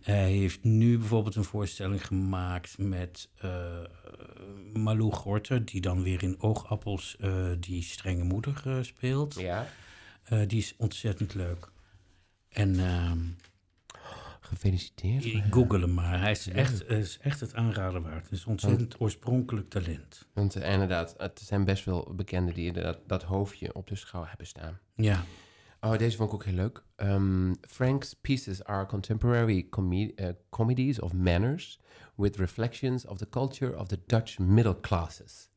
[0.00, 3.82] Hij heeft nu bijvoorbeeld een voorstelling gemaakt met eh
[4.72, 5.64] Malou Gorter...
[5.64, 7.16] die dan weer in Oogappels
[7.60, 9.34] die strenge moeder speelt.
[9.34, 9.66] ja,
[10.46, 11.72] die is ontzettend leuk.
[12.48, 13.18] En ehm,
[14.54, 15.44] gefeliciteerd.
[15.50, 16.20] google hem maar.
[16.20, 18.22] Hij is echt, is echt het aanraden waard.
[18.22, 20.28] Het is ontzettend oorspronkelijk talent.
[20.32, 24.24] Want eh, inderdaad, het zijn best wel bekenden die inderdaad dat hoofdje op de schouw
[24.24, 24.78] hebben staan.
[24.94, 25.24] Ja,
[25.84, 26.82] Oh, deze vond ik ook heel leuk.
[26.96, 29.66] Um, Frank's pieces are contemporary
[30.16, 31.80] eh, comedies of manners
[32.16, 35.48] with reflections of the culture of the Dutch middle classes.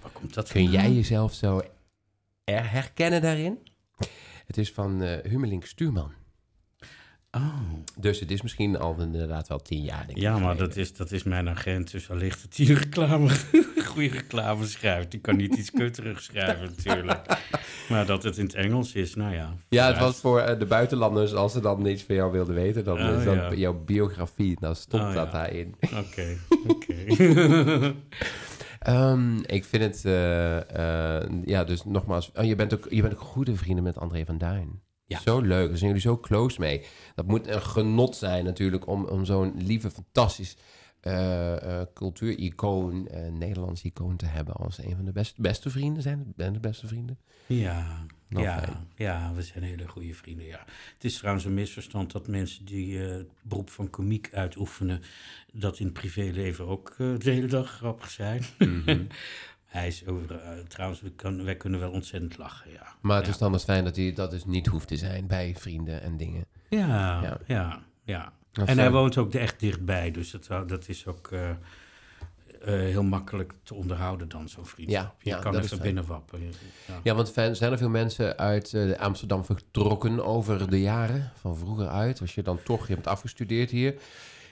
[0.00, 1.62] waar komt dat Kun jij jezelf zo
[2.44, 3.58] er herkennen daarin?
[4.46, 6.12] Het is van eh Humelink Stuurman.
[7.36, 7.58] Oh.
[7.98, 10.22] Dus het is misschien al inderdaad wel tien jaar, denk ik.
[10.22, 13.28] Ja, maar dat is, dat is mijn agent, dus allicht dat hij een reclame,
[13.86, 15.10] goede reclame schrijft.
[15.10, 17.38] Die kan niet iets kutterigs schrijven natuurlijk.
[17.88, 19.54] Maar dat het in het Engels is, nou ja.
[19.68, 22.84] Ja, het was voor eh, de buitenlanders, als ze dan niets van jou wilden weten,
[22.84, 23.54] dan Oh, is dat ja.
[23.54, 25.32] jouw biografie, dan stond Oh, dat ja.
[25.32, 25.74] daarin.
[25.80, 26.36] Oké,
[26.72, 27.94] oké.
[28.78, 33.14] Ehm, ik vind het, eh, eh, ja, dus nogmaals, oh, je, bent ook, je bent
[33.14, 34.80] ook goede vrienden met André van Duin.
[35.12, 35.20] Ja.
[35.20, 36.84] Zo leuk, daar zijn jullie zo close mee.
[37.14, 40.56] Dat moet een genot zijn natuurlijk om, om zo'n lieve, fantastisch
[41.00, 46.02] eh eh cultuuricoon, eh Nederlands icoon te hebben als een van de best, beste vrienden.
[46.02, 47.18] Zijn ben de beste vrienden?
[47.46, 48.88] Ja, Nou, ja, fijn.
[48.96, 50.64] ja, we zijn hele goede vrienden, ja.
[50.94, 55.02] Het is trouwens een misverstand dat mensen die het beroep van komiek uitoefenen...
[55.52, 58.42] dat in het privéleven ook de hele dag grappig zijn.
[58.58, 59.04] Mhm.
[59.72, 62.94] Hij is over, eh, trouwens, we kan, wij kunnen wel ontzettend lachen, ja.
[63.00, 63.32] Maar het Ja.
[63.32, 66.16] is dan dus fijn dat hij dat dus niet hoeft te zijn bij vrienden en
[66.16, 66.44] dingen.
[66.68, 67.82] Ja, Ja.
[68.04, 71.50] ja, En hij eh, woont ook echt dichtbij, dus dat, zou- dat is ook eh,
[71.50, 71.56] eh,
[72.64, 75.04] heel makkelijk te onderhouden dan, zo'n vriendschap.
[75.04, 76.40] Ja, Je ja, kan dat is even binnenwappen.
[77.02, 77.14] Ja.
[77.14, 82.20] Want zijn er veel mensen uit eh, Amsterdam vertrokken over de jaren, van vroeger uit.
[82.20, 83.94] Als je dan toch, je hebt afgestudeerd hier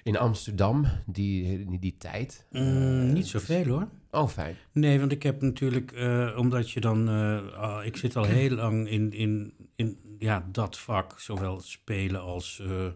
[0.02, 2.46] in Amsterdam, die, die, die tijd.
[2.50, 3.88] Mm, niet zoveel hoor.
[4.10, 4.56] Oh, fijn.
[4.72, 8.50] Nee, want ik heb natuurlijk, eh, omdat je dan, eh, ah, ik zit al heel
[8.50, 12.86] lang in, in, in ja, dat vak, zowel spelen als eh,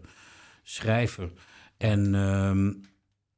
[0.63, 1.31] schrijven.
[1.77, 2.73] En ehm,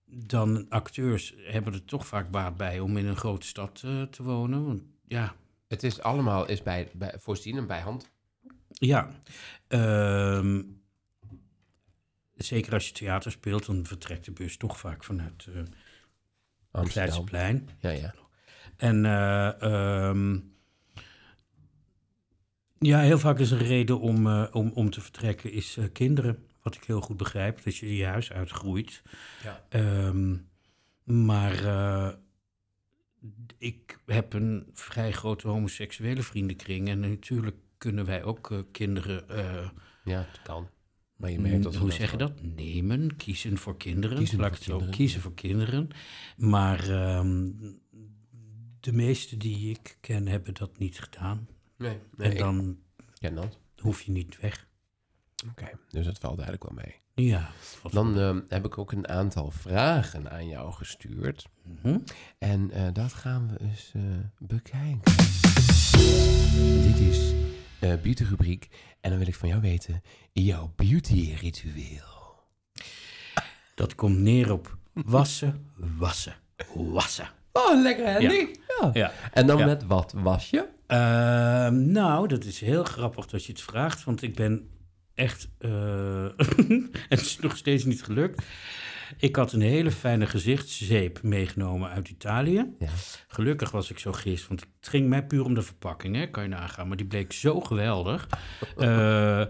[0.06, 4.24] dan acteurs hebben er toch vaak baat bij om in een grote stad eh, te
[4.24, 4.66] wonen.
[4.66, 5.36] Want ja,
[5.68, 8.10] Het is allemaal is bij, bij, voorzien en bij hand.
[8.68, 9.10] Ja,
[9.68, 10.62] ehm,
[12.38, 15.69] zeker als je theater speelt, dan vertrekt de bus toch vaak vanuit het
[16.71, 17.15] Amsterdam.
[17.80, 18.13] Ja, ja.
[18.78, 20.39] En eh, ehm,
[22.80, 26.45] ja, heel vaak is een reden om, eh, om, om te vertrekken is eh, kinderen.
[26.62, 29.02] Wat ik heel goed begrijp, dat je je huis uitgroeit.
[29.43, 29.65] Ja.
[29.69, 30.36] Ehm,
[31.04, 32.10] maar eh,
[33.58, 36.88] ik heb een vrij grote homoseksuele vriendenkring.
[36.89, 39.30] En natuurlijk kunnen wij ook eh, kinderen...
[39.30, 39.69] eh,
[40.04, 40.69] Ja, het kan.
[41.18, 42.42] Maar je merkt dat hoe zeg je dat?
[42.42, 44.18] Nemen, kiezen voor kinderen.
[44.18, 45.90] Kiezen Laat voor zo, kinderen, kiezen voor kinderen.
[46.38, 47.50] Maar ehm,
[48.80, 51.48] de meeste die ik ken hebben dat niet gedaan.
[51.78, 52.78] Nee, nee en ik dan
[53.20, 53.60] ken dat.
[53.78, 54.68] hoef je niet weg.
[55.50, 57.26] Oké, dus dat valt eigenlijk wel mee.
[57.28, 57.50] Ja.
[57.92, 61.48] Dan ehm, heb ik ook een aantal vragen aan jou gestuurd.
[61.64, 62.00] Mhm.
[62.38, 64.02] En eh, dat gaan we eens eh,
[64.38, 65.16] bekijken.
[66.82, 67.34] Dit is
[67.80, 68.68] eh, beauty rubriek.
[69.02, 70.02] En dan wil ik van jou weten,
[70.34, 72.36] jouw beauty ritueel.
[73.76, 76.36] Dat komt neer op wassen, wassen,
[76.76, 77.30] wassen.
[77.52, 78.48] Oh, lekker handy.
[78.82, 78.90] Ja.
[78.94, 79.12] Ja.
[79.34, 79.66] En dan Ja.
[79.66, 80.68] met wat was je?
[80.88, 84.70] Ehm, nou, dat is heel grappig dat je het vraagt, want ik ben
[85.13, 85.48] echt.
[85.58, 86.26] eh,
[87.10, 88.46] het is nog steeds niet gelukt.
[89.17, 92.76] Ik had een hele fijne gezichtszeep meegenomen uit Italië.
[92.80, 92.88] Ja.
[93.28, 96.43] Gelukkig was ik zo gist, want het ging mij puur om de verpakking, hè, kan
[96.43, 96.88] je nagaan.
[96.88, 98.28] Maar die bleek zo geweldig.
[98.78, 99.46] Eh,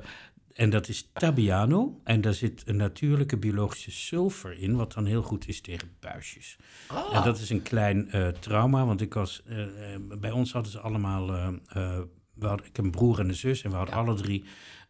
[0.54, 2.02] en dat is Tabiano.
[2.04, 6.58] En daar zit een natuurlijke biologische sulfur in, wat dan heel goed is tegen buisjes.
[7.14, 9.66] En dat is een klein eh, trauma, want ik was, eh,
[10.20, 11.28] bij ons hadden ze allemaal,
[12.34, 14.44] we hadden, ik heb een broer en een zus en we hadden alle drie,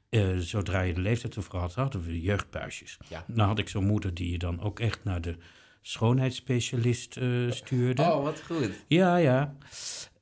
[0.09, 2.97] eh, zodra je de leeftijd ervoor had, hadden we jeugdbuisjes.
[3.09, 3.23] Ja.
[3.27, 5.35] Nou had ik zo'n moeder die je dan ook echt naar de
[5.81, 8.01] schoonheidsspecialist eh, stuurde.
[8.01, 8.71] Oh, wat goed.
[8.87, 9.55] Ja, ja.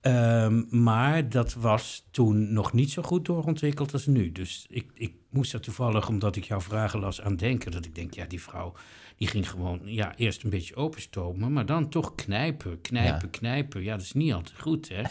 [0.01, 4.31] Ehm, maar dat was toen nog niet zo goed doorontwikkeld als nu.
[4.31, 7.71] Dus ik, ik moest er toevallig, omdat ik jouw vragen las, aan denken.
[7.71, 8.73] Dat ik denk, ja, die vrouw
[9.17, 13.37] die ging gewoon ja, eerst een beetje openstomen, maar dan toch knijpen, knijpen, Ja.
[13.39, 13.83] knijpen.
[13.83, 15.01] Ja, dat is niet altijd goed, hè?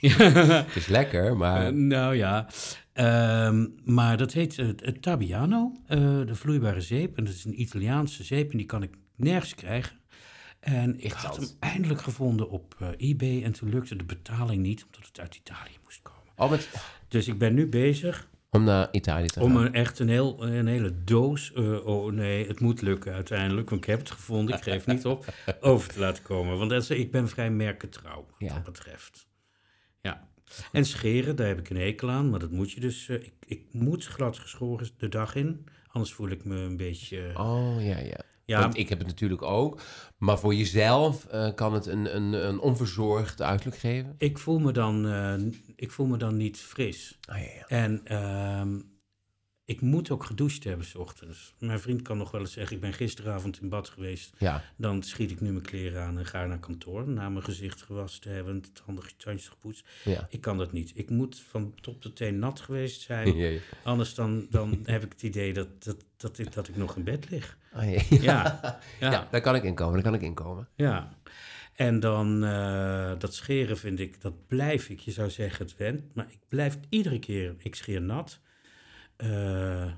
[0.62, 1.66] Het is lekker, maar...
[1.66, 2.46] Eh, nou ja,
[2.96, 7.16] Ehm, maar dat heet eh, het Tabiano, eh, de vloeibare zeep.
[7.16, 9.96] En dat is een Italiaanse zeep en die kan ik nergens krijgen.
[10.60, 14.84] En ik had hem eindelijk gevonden op eh, eBay en toen lukte de betaling niet,
[14.84, 16.32] omdat het uit Italië moest komen.
[16.36, 16.52] Oh,
[17.08, 19.42] Dus ik ben nu bezig om naar Italië te gaan.
[19.48, 21.52] om een, echt een, heel, een hele doos,
[21.84, 25.24] oh nee, het moet lukken uiteindelijk, want ik heb het gevonden, ik geef niet op,
[25.60, 26.58] over te laten komen.
[26.58, 28.54] Want ik ben vrij merkentrouw wat Ja.
[28.54, 29.26] dat betreft.
[30.72, 33.32] En scheren, daar heb ik een hekel aan, maar dat moet je dus, eh, ik,
[33.46, 37.26] ik moet glad geschoren de dag in, anders voel ik me een beetje...
[37.26, 38.20] eh, Oh, ja, ja.
[38.44, 38.60] Ja.
[38.60, 39.80] Want ik heb het natuurlijk ook.
[40.18, 44.14] Maar voor jezelf eh, kan het een, een, een onverzorgd uiterlijk geven.
[44.18, 45.06] Ik voel me dan,
[45.76, 47.18] ik voel me dan niet fris.
[47.30, 47.66] Oh, ja, ja.
[47.66, 48.78] En ehm,
[49.66, 51.54] ik moet ook gedoucht hebben s ochtends.
[51.58, 54.32] Mijn vriend kan nog wel eens zeggen, ik ben gisteravond in bad geweest.
[54.38, 57.08] Ja, Dan schiet ik nu mijn kleren aan en ga naar kantoor.
[57.08, 59.84] Na mijn gezicht gewassen te hebben, het handige tandjes gepoetst.
[60.04, 60.26] ja.
[60.30, 60.92] Ik kan dat niet.
[60.94, 63.60] Ik moet van top tot teen nat geweest zijn.
[63.84, 67.04] Anders dan, dan heb ik het idee dat, dat, dat, ik, dat ik nog in
[67.04, 67.56] bed lig.
[67.74, 68.02] Oh, ja.
[68.08, 68.60] Ja,
[69.00, 69.10] ja.
[69.10, 70.68] Ja, daar kan ik inkomen, daar kan ik inkomen.
[70.74, 71.16] Ja,
[71.74, 75.00] en dan eh, dat scheren vind ik, dat blijf ik.
[75.00, 78.40] Je zou zeggen het went, maar ik blijf iedere keer, ik scheer nat.
[79.16, 79.92] Eh,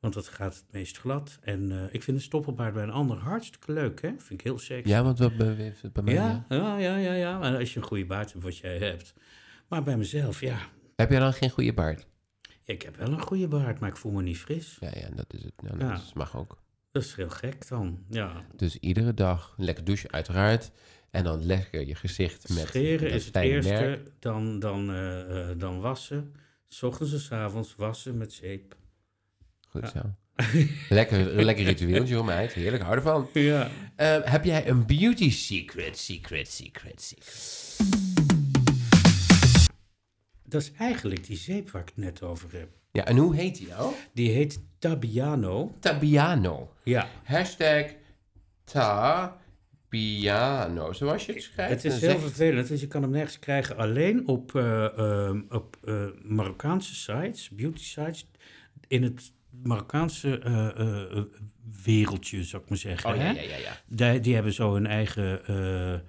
[0.00, 1.38] want dat gaat het meest glad.
[1.42, 4.08] En eh, ik vind een stoppelbaard bij een ander hartstikke leuk, hè?
[4.08, 4.88] Vind ik heel sexy.
[4.88, 6.14] Ja, want wat het bij mij?
[6.14, 7.40] ja, ja, ja, ja, ja.
[7.42, 9.14] En als je een goede baard hebt, wat jij hebt.
[9.68, 10.58] Maar bij mezelf, ja.
[10.96, 12.06] Heb je dan geen goede baard?
[12.64, 14.76] Ik heb wel een goede baard, maar ik voel me niet fris.
[14.80, 15.52] Ja, ja, dat is het.
[15.62, 16.00] Ja, dat Ja.
[16.14, 16.58] mag ook.
[16.90, 18.04] Dat is heel gek dan.
[18.08, 18.44] Ja.
[18.56, 20.70] Dus iedere dag lekker douchen, uiteraard.
[21.10, 24.10] En dan lekker je gezicht met Scheren is het eerste, merk.
[24.18, 26.34] dan, dan, eh, dan wassen.
[26.68, 28.76] S ochtends en s avonds wassen met zeep.
[29.68, 30.00] Goed zo.
[30.88, 32.52] lekker, lekker ritueeltje hoor, meid.
[32.52, 33.28] Heerlijk, hou ervan.
[33.32, 33.70] Ja.
[33.94, 37.76] Eh, heb jij een beauty secret, secret, secret, secret?
[40.44, 42.68] Dat is eigenlijk die zeep waar ik het net over heb.
[42.92, 43.94] Ja, en hoe heet die nou?
[44.12, 45.74] Die heet Tabiano.
[45.80, 46.72] Tabiano.
[46.82, 47.84] Ja, Hashtag
[49.90, 50.92] Tabiano.
[50.92, 51.72] Zoals je het schrijft.
[51.82, 53.76] het is En heel zegt- vervelend, dus je kan hem nergens krijgen.
[53.76, 58.26] Alleen op, eh, ehm, op eh, Marokkaanse sites, beauty sites,
[58.88, 61.22] in het Marokkaanse eh, eh, eh,
[61.84, 63.10] wereldje, zou ik maar zeggen.
[63.10, 63.30] Oh ja, hè?
[63.30, 63.56] ja, ja.
[63.56, 64.10] ja.
[64.12, 66.00] Die, die hebben zo hun eigen eh, eh,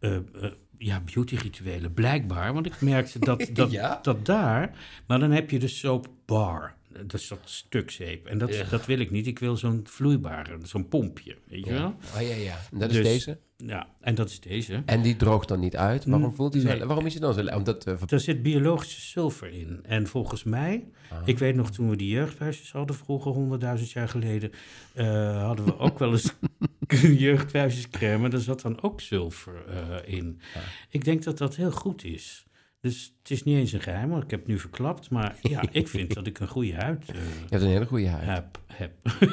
[0.00, 2.52] eh, ja, beauty-rituelen, blijkbaar.
[2.52, 3.98] Want ik merkte dat, dat, Ja?
[4.02, 4.70] dat daar...
[5.06, 6.76] Maar dan heb je de soap bar.
[7.06, 8.26] Dat is dat stuk zeep.
[8.26, 9.26] En dat, dat wil ik niet.
[9.26, 11.36] Ik wil zo'n vloeibare, zo'n pompje.
[11.48, 11.94] Weet je wel?
[12.16, 12.58] Oh ja, ja.
[12.72, 13.38] En dat is Dus- deze.
[13.66, 14.82] Ja, en dat is deze.
[14.86, 16.04] En die droogt dan niet uit.
[16.04, 16.68] Waarom voelt hij zo?
[16.68, 16.84] Nee.
[16.84, 17.56] Waarom is hij dan zo?
[17.56, 19.80] Omdat eh, ver- Er zit biologische zilver in.
[19.82, 21.18] En volgens mij, Ah.
[21.24, 24.50] ik weet nog toen we die jeugdhuisjes hadden, vroeger, honderdduizend jaar geleden,
[24.94, 26.32] eh, hadden we ook wel eens
[27.26, 28.24] jeugdhuisjescrème.
[28.24, 30.40] En daar zat dan ook zilver eh, in.
[30.88, 32.46] Ik denk dat dat heel goed is.
[32.80, 35.10] Dus het is niet eens een geheim, want ik heb het nu verklapt.
[35.10, 38.08] Maar ja, ik vind dat ik een goede huid eh, je hebt een hele goede
[38.08, 38.26] huid.
[38.26, 38.58] heb.
[38.66, 38.92] heb.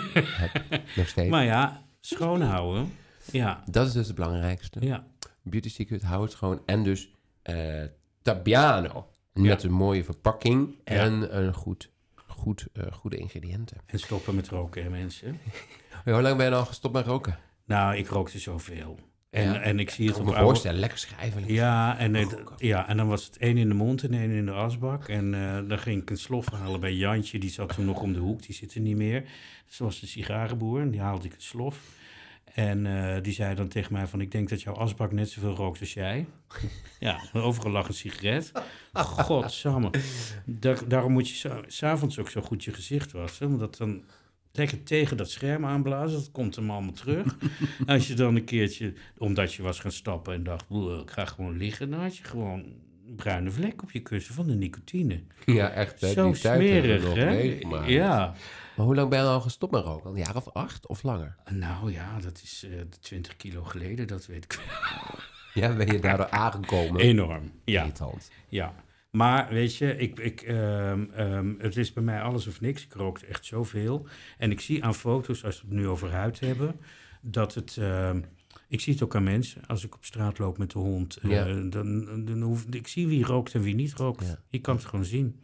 [0.98, 1.30] Nog steeds.
[1.30, 2.92] maar ja, schoonhouden.
[3.32, 4.86] Ja, Dat is dus het belangrijkste.
[4.86, 5.06] ja.
[5.42, 6.62] Beauty Secret, hou het gewoon.
[6.66, 7.10] En dus
[7.42, 7.84] eh
[8.22, 9.10] Tabiano.
[9.34, 11.92] Met een mooie verpakking en een goed,
[12.28, 13.78] goed, eh, goede ingrediënten.
[13.86, 15.40] En stoppen met roken, hè, mensen.
[16.04, 17.38] Hoe lang ben je nou gestopt met roken?
[17.66, 19.00] Nou, ik rookte zoveel.
[19.36, 19.60] En, Ja.
[19.60, 21.44] en ik zie het Ik op me oude- voorstellen, lekker schrijven.
[21.54, 24.46] Ja en, het- ja, en dan was het één in de mond en één in
[24.46, 25.08] de asbak.
[25.08, 27.40] En eh, dan ging ik een slof halen bij Jantje.
[27.40, 28.42] Die zat toen nog om de hoek.
[28.46, 29.22] Die zit er niet meer.
[29.68, 30.82] Dus dat was de sigarenboer.
[30.82, 31.80] En die haalde ik een slof.
[32.54, 35.56] En eh, die zei dan tegen mij van, ik denk dat jouw asbak net zoveel
[35.56, 36.26] rookt als jij.
[37.00, 38.52] ja, overal lag een sigaret.
[38.94, 39.90] Godsamme.
[40.46, 43.48] Daar, daarom moet je sa- s'avonds ook zo goed je gezicht wassen.
[43.48, 44.04] Omdat dan
[44.58, 46.18] lekker tegen dat scherm aanblazen.
[46.20, 47.36] Dat komt hem allemaal terug.
[47.88, 51.26] Als je dan een keertje, omdat je was gaan stappen en dacht, "Oeh, ik ga
[51.26, 51.90] gewoon liggen.
[51.90, 52.60] Dan had je gewoon
[53.08, 55.20] een bruine vlek op je kussen van de nicotine.
[55.46, 56.02] Ja, echt.
[56.02, 57.26] hè, Zo die smerig, nog hè?
[57.26, 57.90] meegemaakt.
[57.90, 58.34] Ja.
[58.76, 60.10] Maar hoe lang ben je al gestopt met roken?
[60.12, 61.36] Een jaar of acht of langer?
[61.52, 65.20] Nou ja, dat is eh 20 kilo geleden, dat weet ik wel.
[65.54, 67.02] Ja, ben je daardoor aangekomen?
[67.02, 67.82] Enorm, ja.
[67.82, 68.30] Irritant.
[68.50, 68.74] ja.
[69.16, 72.84] Maar weet je, ik, ik, ehm, ehm, het is bij mij alles of niks.
[72.84, 74.08] Ik rookte echt zoveel.
[74.38, 76.80] En ik zie aan foto's, als we het nu over huid hebben,
[77.22, 77.78] dat het...
[77.78, 78.22] ehm,
[78.68, 79.66] ik zie het ook aan mensen.
[79.68, 83.26] Als ik op straat loop met de hond, eh, dan, dan hoef, ik zie wie
[83.26, 84.26] rookt en wie niet rookt.
[84.26, 84.40] Ja.
[84.50, 85.40] Je kan het gewoon zien.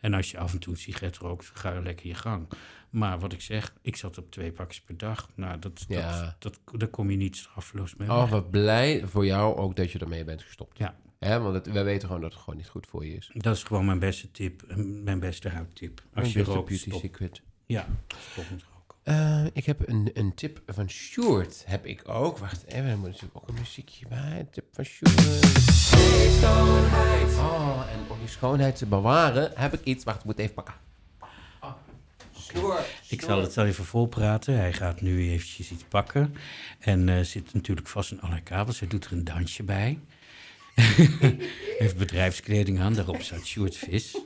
[0.00, 2.48] En als je af en toe een sigaret rookt, ga je lekker je gang.
[2.90, 5.28] Maar wat ik zeg, ik zat op twee pakjes per dag.
[5.34, 8.08] Nou, dat, dat, dat, daar kom je niet straffeloos mee.
[8.08, 10.78] Oh, wat blij voor jou ook dat je ermee bent gestopt.
[10.78, 10.96] Ja.
[11.20, 13.30] Hè, want het, wij weten gewoon dat het gewoon niet goed voor je is.
[13.34, 16.02] Dat is gewoon mijn beste tip, eh, mijn beste huidtip.
[16.14, 17.00] Als je rookt, beauty stop.
[17.00, 17.42] secret.
[17.66, 17.86] Ja,
[18.30, 18.96] stop met roken.
[19.02, 21.62] Eh, ik heb een, een tip van Sjoerd.
[21.66, 22.38] Heb ik ook.
[22.38, 24.38] Wacht even, er moet natuurlijk ook een muziekje bij.
[24.38, 25.14] Een tip van Sjoerd.
[27.38, 30.04] Oh, en om die schoonheid te bewaren heb ik iets.
[30.04, 30.74] Wacht, ik moet even pakken.
[31.60, 31.72] Oh,
[32.38, 32.86] Sjoerd.
[33.08, 34.54] Ik zal het wel even volpraten.
[34.54, 36.34] Hij gaat nu eventjes iets pakken.
[36.78, 38.78] En eh, zit natuurlijk vast in allerlei kabels.
[38.80, 39.98] Hij doet er een dansje bij.
[41.78, 42.94] Heeft bedrijfskleding aan.
[42.94, 44.18] Daarop staat Sjoerd Vis.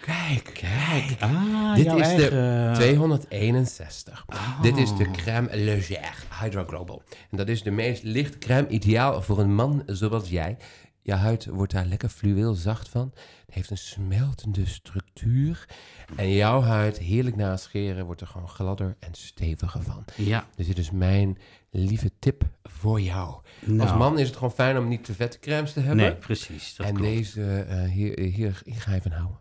[0.00, 1.16] Kijk, kijk.
[1.20, 4.24] Ah, Dit is de eigen- 261.
[4.62, 7.02] Dit is de crème légère Hydra Global.
[7.30, 10.56] En dat is de meest lichte crème ideaal voor een man zoals jij.
[11.04, 13.12] Je huid wordt daar lekker fluweel zacht van.
[13.46, 15.68] Het heeft een smeltende structuur.
[16.16, 20.04] En jouw huid, heerlijk na het scheren, wordt er gewoon gladder en steviger van.
[20.16, 21.38] Ja, Dus dit is mijn
[21.70, 23.40] lieve tip voor jou.
[23.60, 25.96] nou, Als man is het gewoon fijn om niet te vette crèmes te hebben.
[26.04, 26.76] Nee, precies.
[26.76, 27.08] Dat en klopt.
[27.10, 29.38] deze, eh, hier, hier, hier ga je van houden.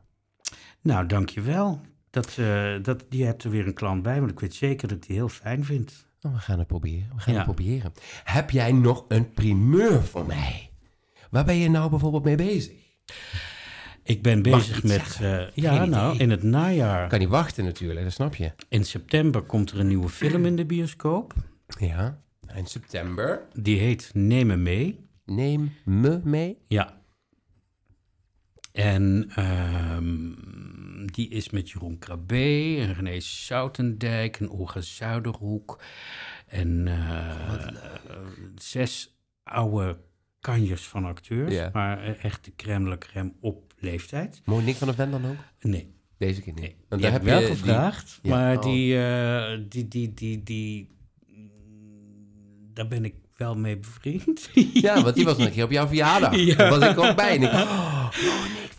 [0.82, 1.82] Nou, dankjewel.
[2.10, 4.98] Dat, eh dat, je hebt er weer een klant bij, want ik weet zeker dat
[4.98, 6.08] ik die heel fijn vindt.
[6.22, 7.10] Nou, we gaan het proberen.
[7.16, 7.40] We gaan Ja.
[7.46, 7.94] het proberen.
[8.24, 10.71] Heb jij nog een primeur voor mij?
[11.32, 12.74] Waar ben je nou bijvoorbeeld mee bezig?
[14.04, 15.18] Ik ben bezig met...
[15.22, 17.08] eh, ja, nou, in het najaar.
[17.08, 18.52] Kan niet wachten natuurlijk, dat snap je.
[18.70, 21.34] In september komt er een nieuwe film in de bioscoop.
[21.80, 22.22] Ja.
[22.56, 23.42] In september.
[23.54, 25.10] Die heet Neem me mee.
[25.26, 26.58] Neem me mee.
[26.68, 27.02] Ja.
[28.72, 30.34] En ehm,
[31.06, 35.84] die is met Jeroen Krabbe en René Soutendijk en Olga Zuiderhoek.
[36.48, 37.68] En eh,
[38.56, 39.98] zes oude
[40.42, 41.54] kanjers van acteurs.
[41.54, 41.70] Ja.
[41.74, 44.42] Maar eh, echt de crème crème op leeftijd.
[44.46, 45.38] Monique van der Ven dan ook?
[45.62, 46.62] Nee, Deze keer niet.
[46.62, 46.76] nee.
[46.90, 48.20] Want die daar heb ik wel je gevraagd.
[48.24, 48.64] Maar oh.
[48.64, 50.90] die, eh, die, die, die, die,
[51.28, 51.50] mm,
[52.74, 54.50] daar ben ik wel mee bevriend.
[54.74, 56.36] Ja, want die was nog een keer op jouw verjaardag.
[56.46, 56.56] Ja.
[56.56, 57.36] Daar was ik ook bij.
[57.36, 58.10] En ik, oh,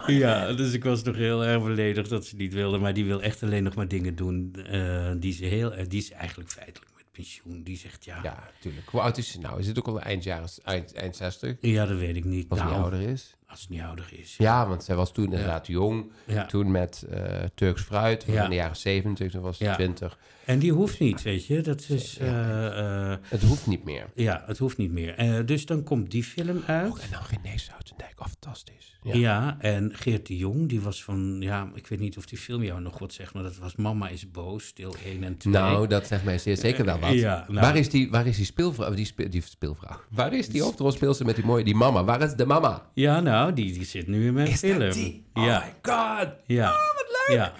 [0.06, 2.78] Ja, dus ik was nog heel erg beledigd dat ze niet wilde.
[2.78, 5.74] Maar die wil echt alleen nog maar dingen doen eh, die ze heel...
[5.88, 7.62] die is eigenlijk feitelijk pensioen.
[7.62, 8.88] Die zegt ja, ja, ja, natuurlijk.
[8.88, 9.60] Hoe oud is ze nou?
[9.60, 11.56] Is het ook al eind, jaren, eind, eind 60?
[11.86, 12.48] dat weet ik niet.
[12.48, 13.34] Als hij Nou, ouder is?
[13.52, 14.34] Als het niet ouder is.
[14.38, 16.10] Ja, want zij was toen inderdaad jong.
[16.48, 17.22] Toen met eh,
[17.54, 18.48] Turks fruit, Ja.
[18.48, 19.74] de jaren 70, toen was ze Ja.
[19.74, 20.18] 20.
[20.44, 21.60] En die hoeft niet, weet je.
[21.60, 22.18] Dat is...
[22.18, 24.06] eh, eh, Het hoeft niet meer.
[24.14, 25.46] ja, het hoeft niet meer.
[25.46, 26.90] Dus dan komt die film uit.
[26.92, 28.90] Oh, en dan René Soutendijk, oh, fantastisch.
[29.02, 29.14] Ja.
[29.14, 29.56] Ja.
[29.60, 31.36] en Geert de Jong, die was van...
[31.40, 34.08] Ja, ik weet niet of die film jou nog wat zegt, maar dat was Mama
[34.08, 35.52] is boos, deel 1 en 2.
[35.52, 37.12] Nou, dat zegt mij zeer zeker wel wat.
[37.12, 37.60] Ja, nou.
[37.60, 38.94] Waar is die, waar is die speelvrouw?
[38.94, 40.00] Die, speel, die speelvrouw.
[40.10, 42.04] Waar is die hoofdrolspeelster met die mooie, die mama?
[42.04, 42.82] Waar is de mama?
[42.94, 44.78] Ja, nou, die, die zit nu in mijn Is film.
[44.78, 45.24] dat die?
[45.34, 46.28] Oh ja, my god.
[46.46, 46.70] ja.
[46.70, 47.36] wat leuk.
[47.36, 47.52] Ja,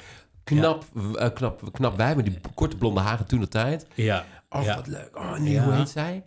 [0.45, 0.85] Knap,
[1.19, 3.87] eh, knap, knap wij met die korte blonde haren toen de tijd.
[3.95, 4.25] ja.
[4.49, 4.75] Oh, ja.
[4.77, 5.17] wat leuk.
[5.19, 5.63] Oh, nee, Ja.
[5.65, 6.23] hoe heet zij?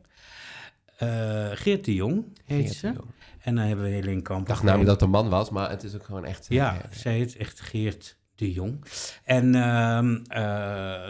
[0.98, 2.88] Eh, Geert de Jong heet Geert ze.
[2.88, 3.08] Jong.
[3.42, 4.42] En dan hebben we Helene Kamp.
[4.42, 6.48] Ik dacht namelijk dat het een man was, maar het is ook gewoon echt...
[6.48, 8.86] eh, Ja, zij heet echt Geert de Jong.
[9.24, 10.42] En ehm, eh,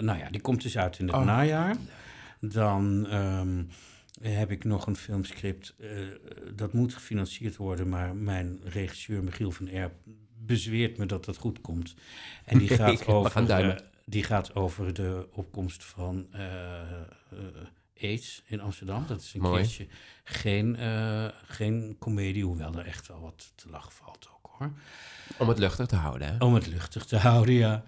[0.01, 1.25] nou ja, die komt dus uit in het Oh.
[1.25, 1.75] najaar.
[2.39, 3.63] Dan ehm,
[4.21, 5.75] heb ik nog een filmscript.
[5.79, 5.89] eh,
[6.55, 9.93] dat moet gefinancierd worden, maar mijn regisseur Michiel van Erp
[10.37, 11.95] bezweert me dat dat goed komt.
[12.45, 17.01] En die gaat, over, die gaat over de opkomst van eh, eh,
[18.01, 19.05] AIDS in Amsterdam.
[19.07, 19.61] Dat is een Mooi.
[19.61, 19.87] keertje
[20.23, 20.77] geen,
[21.45, 24.71] geen komedie, hoewel er echt wel wat te lachen valt ook hoor.
[25.37, 26.45] Om het luchtig te houden, hè?
[26.45, 27.83] Om het luchtig te houden, ja.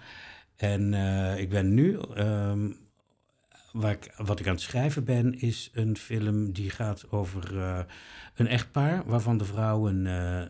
[0.55, 0.93] En
[1.37, 2.71] ik ben nu, ehm,
[3.79, 7.79] waar ik, wat ik aan het schrijven ben, is een film die gaat over eh,
[8.35, 10.41] een echtpaar waarvan de vrouw een, eh,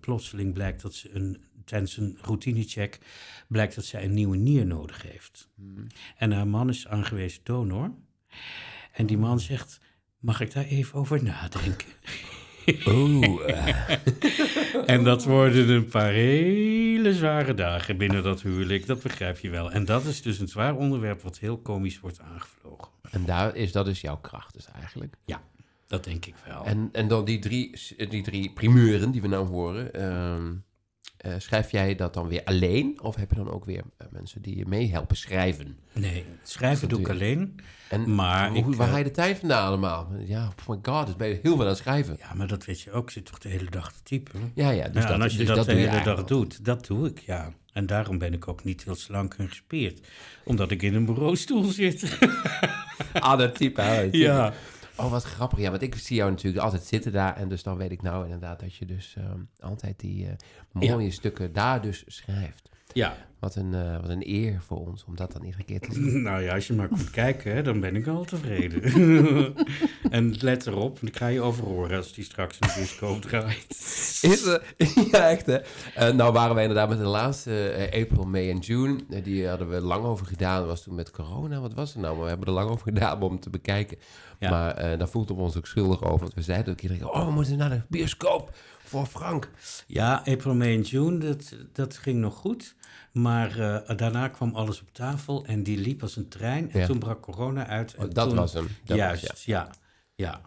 [0.00, 2.98] plotseling blijkt dat ze een, tijdens een routinecheck
[3.48, 5.48] blijkt dat zij een nieuwe nier nodig heeft.
[6.16, 7.90] En haar man is aangewezen donor.
[8.92, 9.80] En die man zegt,
[10.18, 11.88] mag ik daar even over nadenken?
[12.86, 13.48] Oeh.
[13.48, 13.96] eh,
[14.94, 16.14] En dat worden een paar
[17.06, 19.72] hele zware dagen binnen dat huwelijk, dat begrijp je wel.
[19.72, 22.88] En dat is dus een zwaar onderwerp wat heel komisch wordt aangevlogen.
[23.10, 25.16] en daar is, dat is jouw kracht dus eigenlijk.
[25.24, 25.42] Ja,
[25.86, 26.64] dat denk ik wel.
[26.64, 27.78] En, en dan die drie,
[28.08, 29.92] die drie primeuren die we nou horen.
[29.92, 30.54] ehm,
[31.26, 32.98] eh, schrijf jij dat dan weer alleen?
[33.02, 35.76] Of heb je dan ook weer eh, mensen die je meehelpen schrijven?
[35.92, 37.60] Nee, schrijven doe ik Dat alleen.
[37.88, 40.08] En Maar hoe, ik, waar eh, haal je de tijd vandaan allemaal?
[40.26, 42.16] Ja, oh my god, dus ben je heel veel aan het schrijven.
[42.18, 43.04] Ja, maar dat weet je ook.
[43.04, 44.52] Ik zit toch de hele dag te typen.
[44.54, 46.28] Ja, ja, dus ja, dat, en als je dus dat, de je hele dag eigenlijk.
[46.28, 47.52] doet, dat doe ik, ja.
[47.72, 50.06] En daarom ben ik ook niet heel slank en gespierd.
[50.44, 52.04] Omdat ik in een bureaustoel zit.
[53.12, 53.82] Ah, dat type.
[53.82, 54.18] dat type.
[54.18, 54.52] ja.
[54.96, 55.58] Oh, wat grappig.
[55.58, 57.36] Ja, want ik zie jou natuurlijk altijd zitten daar.
[57.36, 60.32] En dus dan weet ik nou inderdaad dat je dus ehm, altijd die eh,
[60.72, 62.68] mooie stukken daar dus schrijft.
[62.92, 63.16] ja.
[63.46, 66.22] Wat een, eh, wat een eer voor ons om dat dan iedere keer te zien.
[66.22, 68.82] Nou ja, als je maar komt kijken, hè, dan ben ik al tevreden.
[70.10, 73.70] en let erop, ik ga je overhoren als die straks de bioscoop draait.
[74.22, 75.56] Is, eh, ja, echt hè.
[75.94, 78.98] Eh, nou waren wij inderdaad met de laatste April, May en June.
[79.22, 80.58] die hadden we lang over gedaan.
[80.58, 81.60] Dat was toen met corona.
[81.60, 82.14] Wat was het nou?
[82.14, 83.98] Maar we hebben er lang over gedaan om te bekijken.
[84.38, 84.50] Ja.
[84.50, 86.20] Maar daar voelden we ons ook schuldig over.
[86.20, 89.50] Want we zeiden ook iedere keer, oh we moeten naar de bioscoop voor Frank.
[89.86, 92.74] Ja, April, May en June, dat, dat ging nog goed.
[93.16, 96.70] Maar eh, daarna kwam alles op tafel en die liep als een trein.
[96.72, 96.86] En Ja.
[96.86, 97.94] toen brak corona uit.
[97.94, 98.68] En Oh, dat toen- was hem.
[98.84, 99.70] Dat Juist, was, ja.
[100.14, 100.40] ja.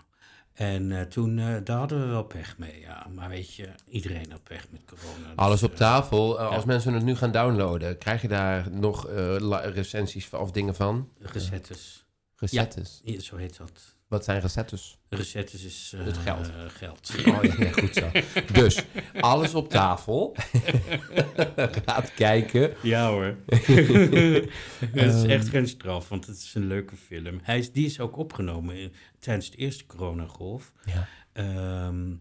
[0.54, 3.08] En eh, toen, eh, daar hadden we wel pech mee, ja.
[3.16, 5.28] Maar weet je, iedereen had pech met corona.
[5.28, 6.40] dus, Alles op tafel.
[6.40, 6.66] Als ja.
[6.66, 9.08] mensen het nu gaan downloaden, krijg je daar nog
[9.74, 11.10] recensies of dingen van?
[11.20, 12.06] Recettes.
[12.36, 13.02] Recettes.
[13.04, 13.98] Ja, zo heet dat.
[14.10, 14.98] Wat zijn recettes?
[15.10, 16.48] Recettes is eh, Het geld.
[16.50, 17.12] eh, geld.
[17.28, 18.10] Oh ja, ja, goed zo.
[18.54, 18.84] Dus,
[19.20, 20.36] alles op tafel.
[21.86, 22.74] Gaat kijken.
[22.82, 23.36] Ja hoor.
[23.46, 24.50] het
[24.94, 25.30] is Ehm.
[25.30, 27.40] echt geen straf, want het is een leuke film.
[27.44, 30.72] Hij is, die is ook opgenomen in- tijdens de eerste coronagolf.
[30.86, 31.08] Ja.
[31.34, 32.16] Ehm,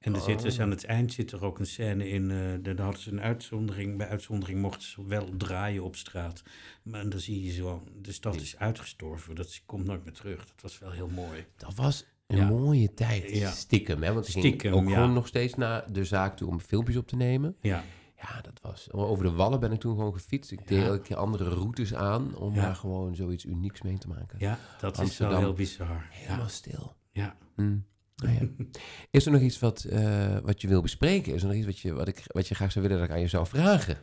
[0.00, 0.42] en er zit Oh.
[0.42, 2.30] dus aan het eind zit er ook een scène in.
[2.30, 3.96] eh daar hadden ze een uitzondering.
[3.96, 6.42] Bij uitzondering mochten ze wel draaien op straat.
[6.82, 9.34] Maar dan zie je zo, de stad is uitgestorven.
[9.34, 10.46] Dat komt nooit meer terug.
[10.46, 11.46] Dat was wel heel mooi.
[11.56, 12.48] Dat was een Ja.
[12.48, 13.30] mooie tijd.
[13.30, 13.50] Ja.
[13.50, 14.12] Stiekem, hè?
[14.12, 14.94] Want ik ging Stiekem, ook ja.
[14.94, 17.56] gewoon nog steeds naar de zaak toe om filmpjes op te nemen.
[17.60, 17.84] Ja,
[18.22, 18.92] Ja, dat was...
[18.92, 20.50] Over de Wallen ben ik toen gewoon gefietst.
[20.50, 24.38] Ik deed elke keer andere routes aan om daar gewoon zoiets unieks mee te maken.
[24.38, 26.06] ja dat is wel heel bizar.
[26.10, 26.96] Helemaal stil.
[27.12, 27.36] ja.
[27.56, 27.76] Hm.
[28.22, 28.64] Nou ja.
[29.10, 31.34] Is er nog iets wat, eh, wat je wil bespreken?
[31.34, 33.14] Is er nog iets wat je, wat ik, wat je graag zou willen dat ik
[33.14, 33.96] aan je zou vragen?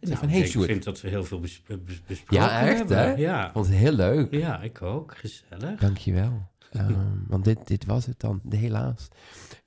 [0.00, 2.96] Nou, van, hey, ik vind dat we heel veel bes- bes- besproken Ja, echt, hebben.
[2.98, 3.12] hè?
[3.14, 3.52] Ja.
[3.52, 4.32] Vond het heel leuk.
[4.34, 5.16] ja, ik ook.
[5.16, 5.80] Gezellig.
[5.80, 6.48] Dankjewel.
[6.76, 9.08] Um, want dit, dit was het dan, helaas.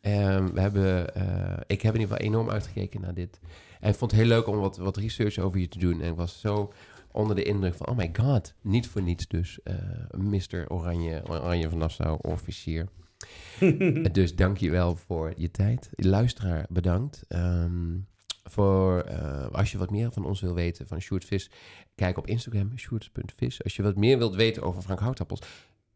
[0.02, 3.40] Ehm, we hebben, eh, ik heb in ieder geval enorm uitgekeken naar dit.
[3.80, 6.02] En ik vond het heel leuk om wat, wat research over je te doen.
[6.02, 6.74] En ik was zo
[7.12, 9.60] onder de indruk van, oh my god, niet voor niets dus.
[9.64, 9.76] eh
[10.18, 10.66] Mr.
[10.68, 12.88] Oranje, Oranje van Nassau, officier.
[14.12, 15.90] dus dank je wel voor je tijd.
[15.96, 17.24] Luisteraar, bedankt.
[17.28, 17.98] Ehm,
[18.44, 21.50] voor, eh, als je wat meer van ons wil weten, van Sjoerd Vis,
[21.96, 23.64] kijk op Instagram, sjoerd.vis.
[23.64, 25.42] Als je wat meer wilt weten over Frank Houtappels,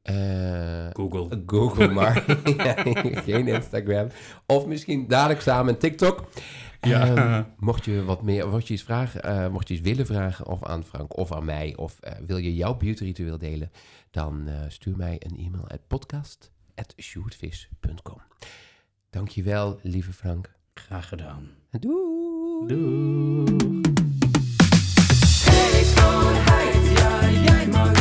[0.02, 1.44] eh, Google.
[1.46, 2.26] Google maar.
[2.58, 2.76] Ja,
[3.22, 4.08] Geen Instagram.
[4.46, 6.28] Of misschien dadelijk samen een TikTok.
[6.82, 7.16] Ja.
[7.16, 10.48] Ehm, mocht je wat meer, mocht je iets vragen, eh, mocht je iets willen vragen,
[10.48, 13.72] of aan Frank of aan mij, of wil je jouw beautyritueel delen,
[14.12, 15.88] dan stuur mij een e-mail uit
[16.96, 18.22] sjoerdvis.com.
[19.10, 20.52] Dankjewel, lieve Frank.
[20.74, 21.50] Graag gedaan.
[21.72, 22.68] Doei.
[22.68, 23.82] Doei.
[25.46, 25.84] Hey,
[26.94, 27.93] jij.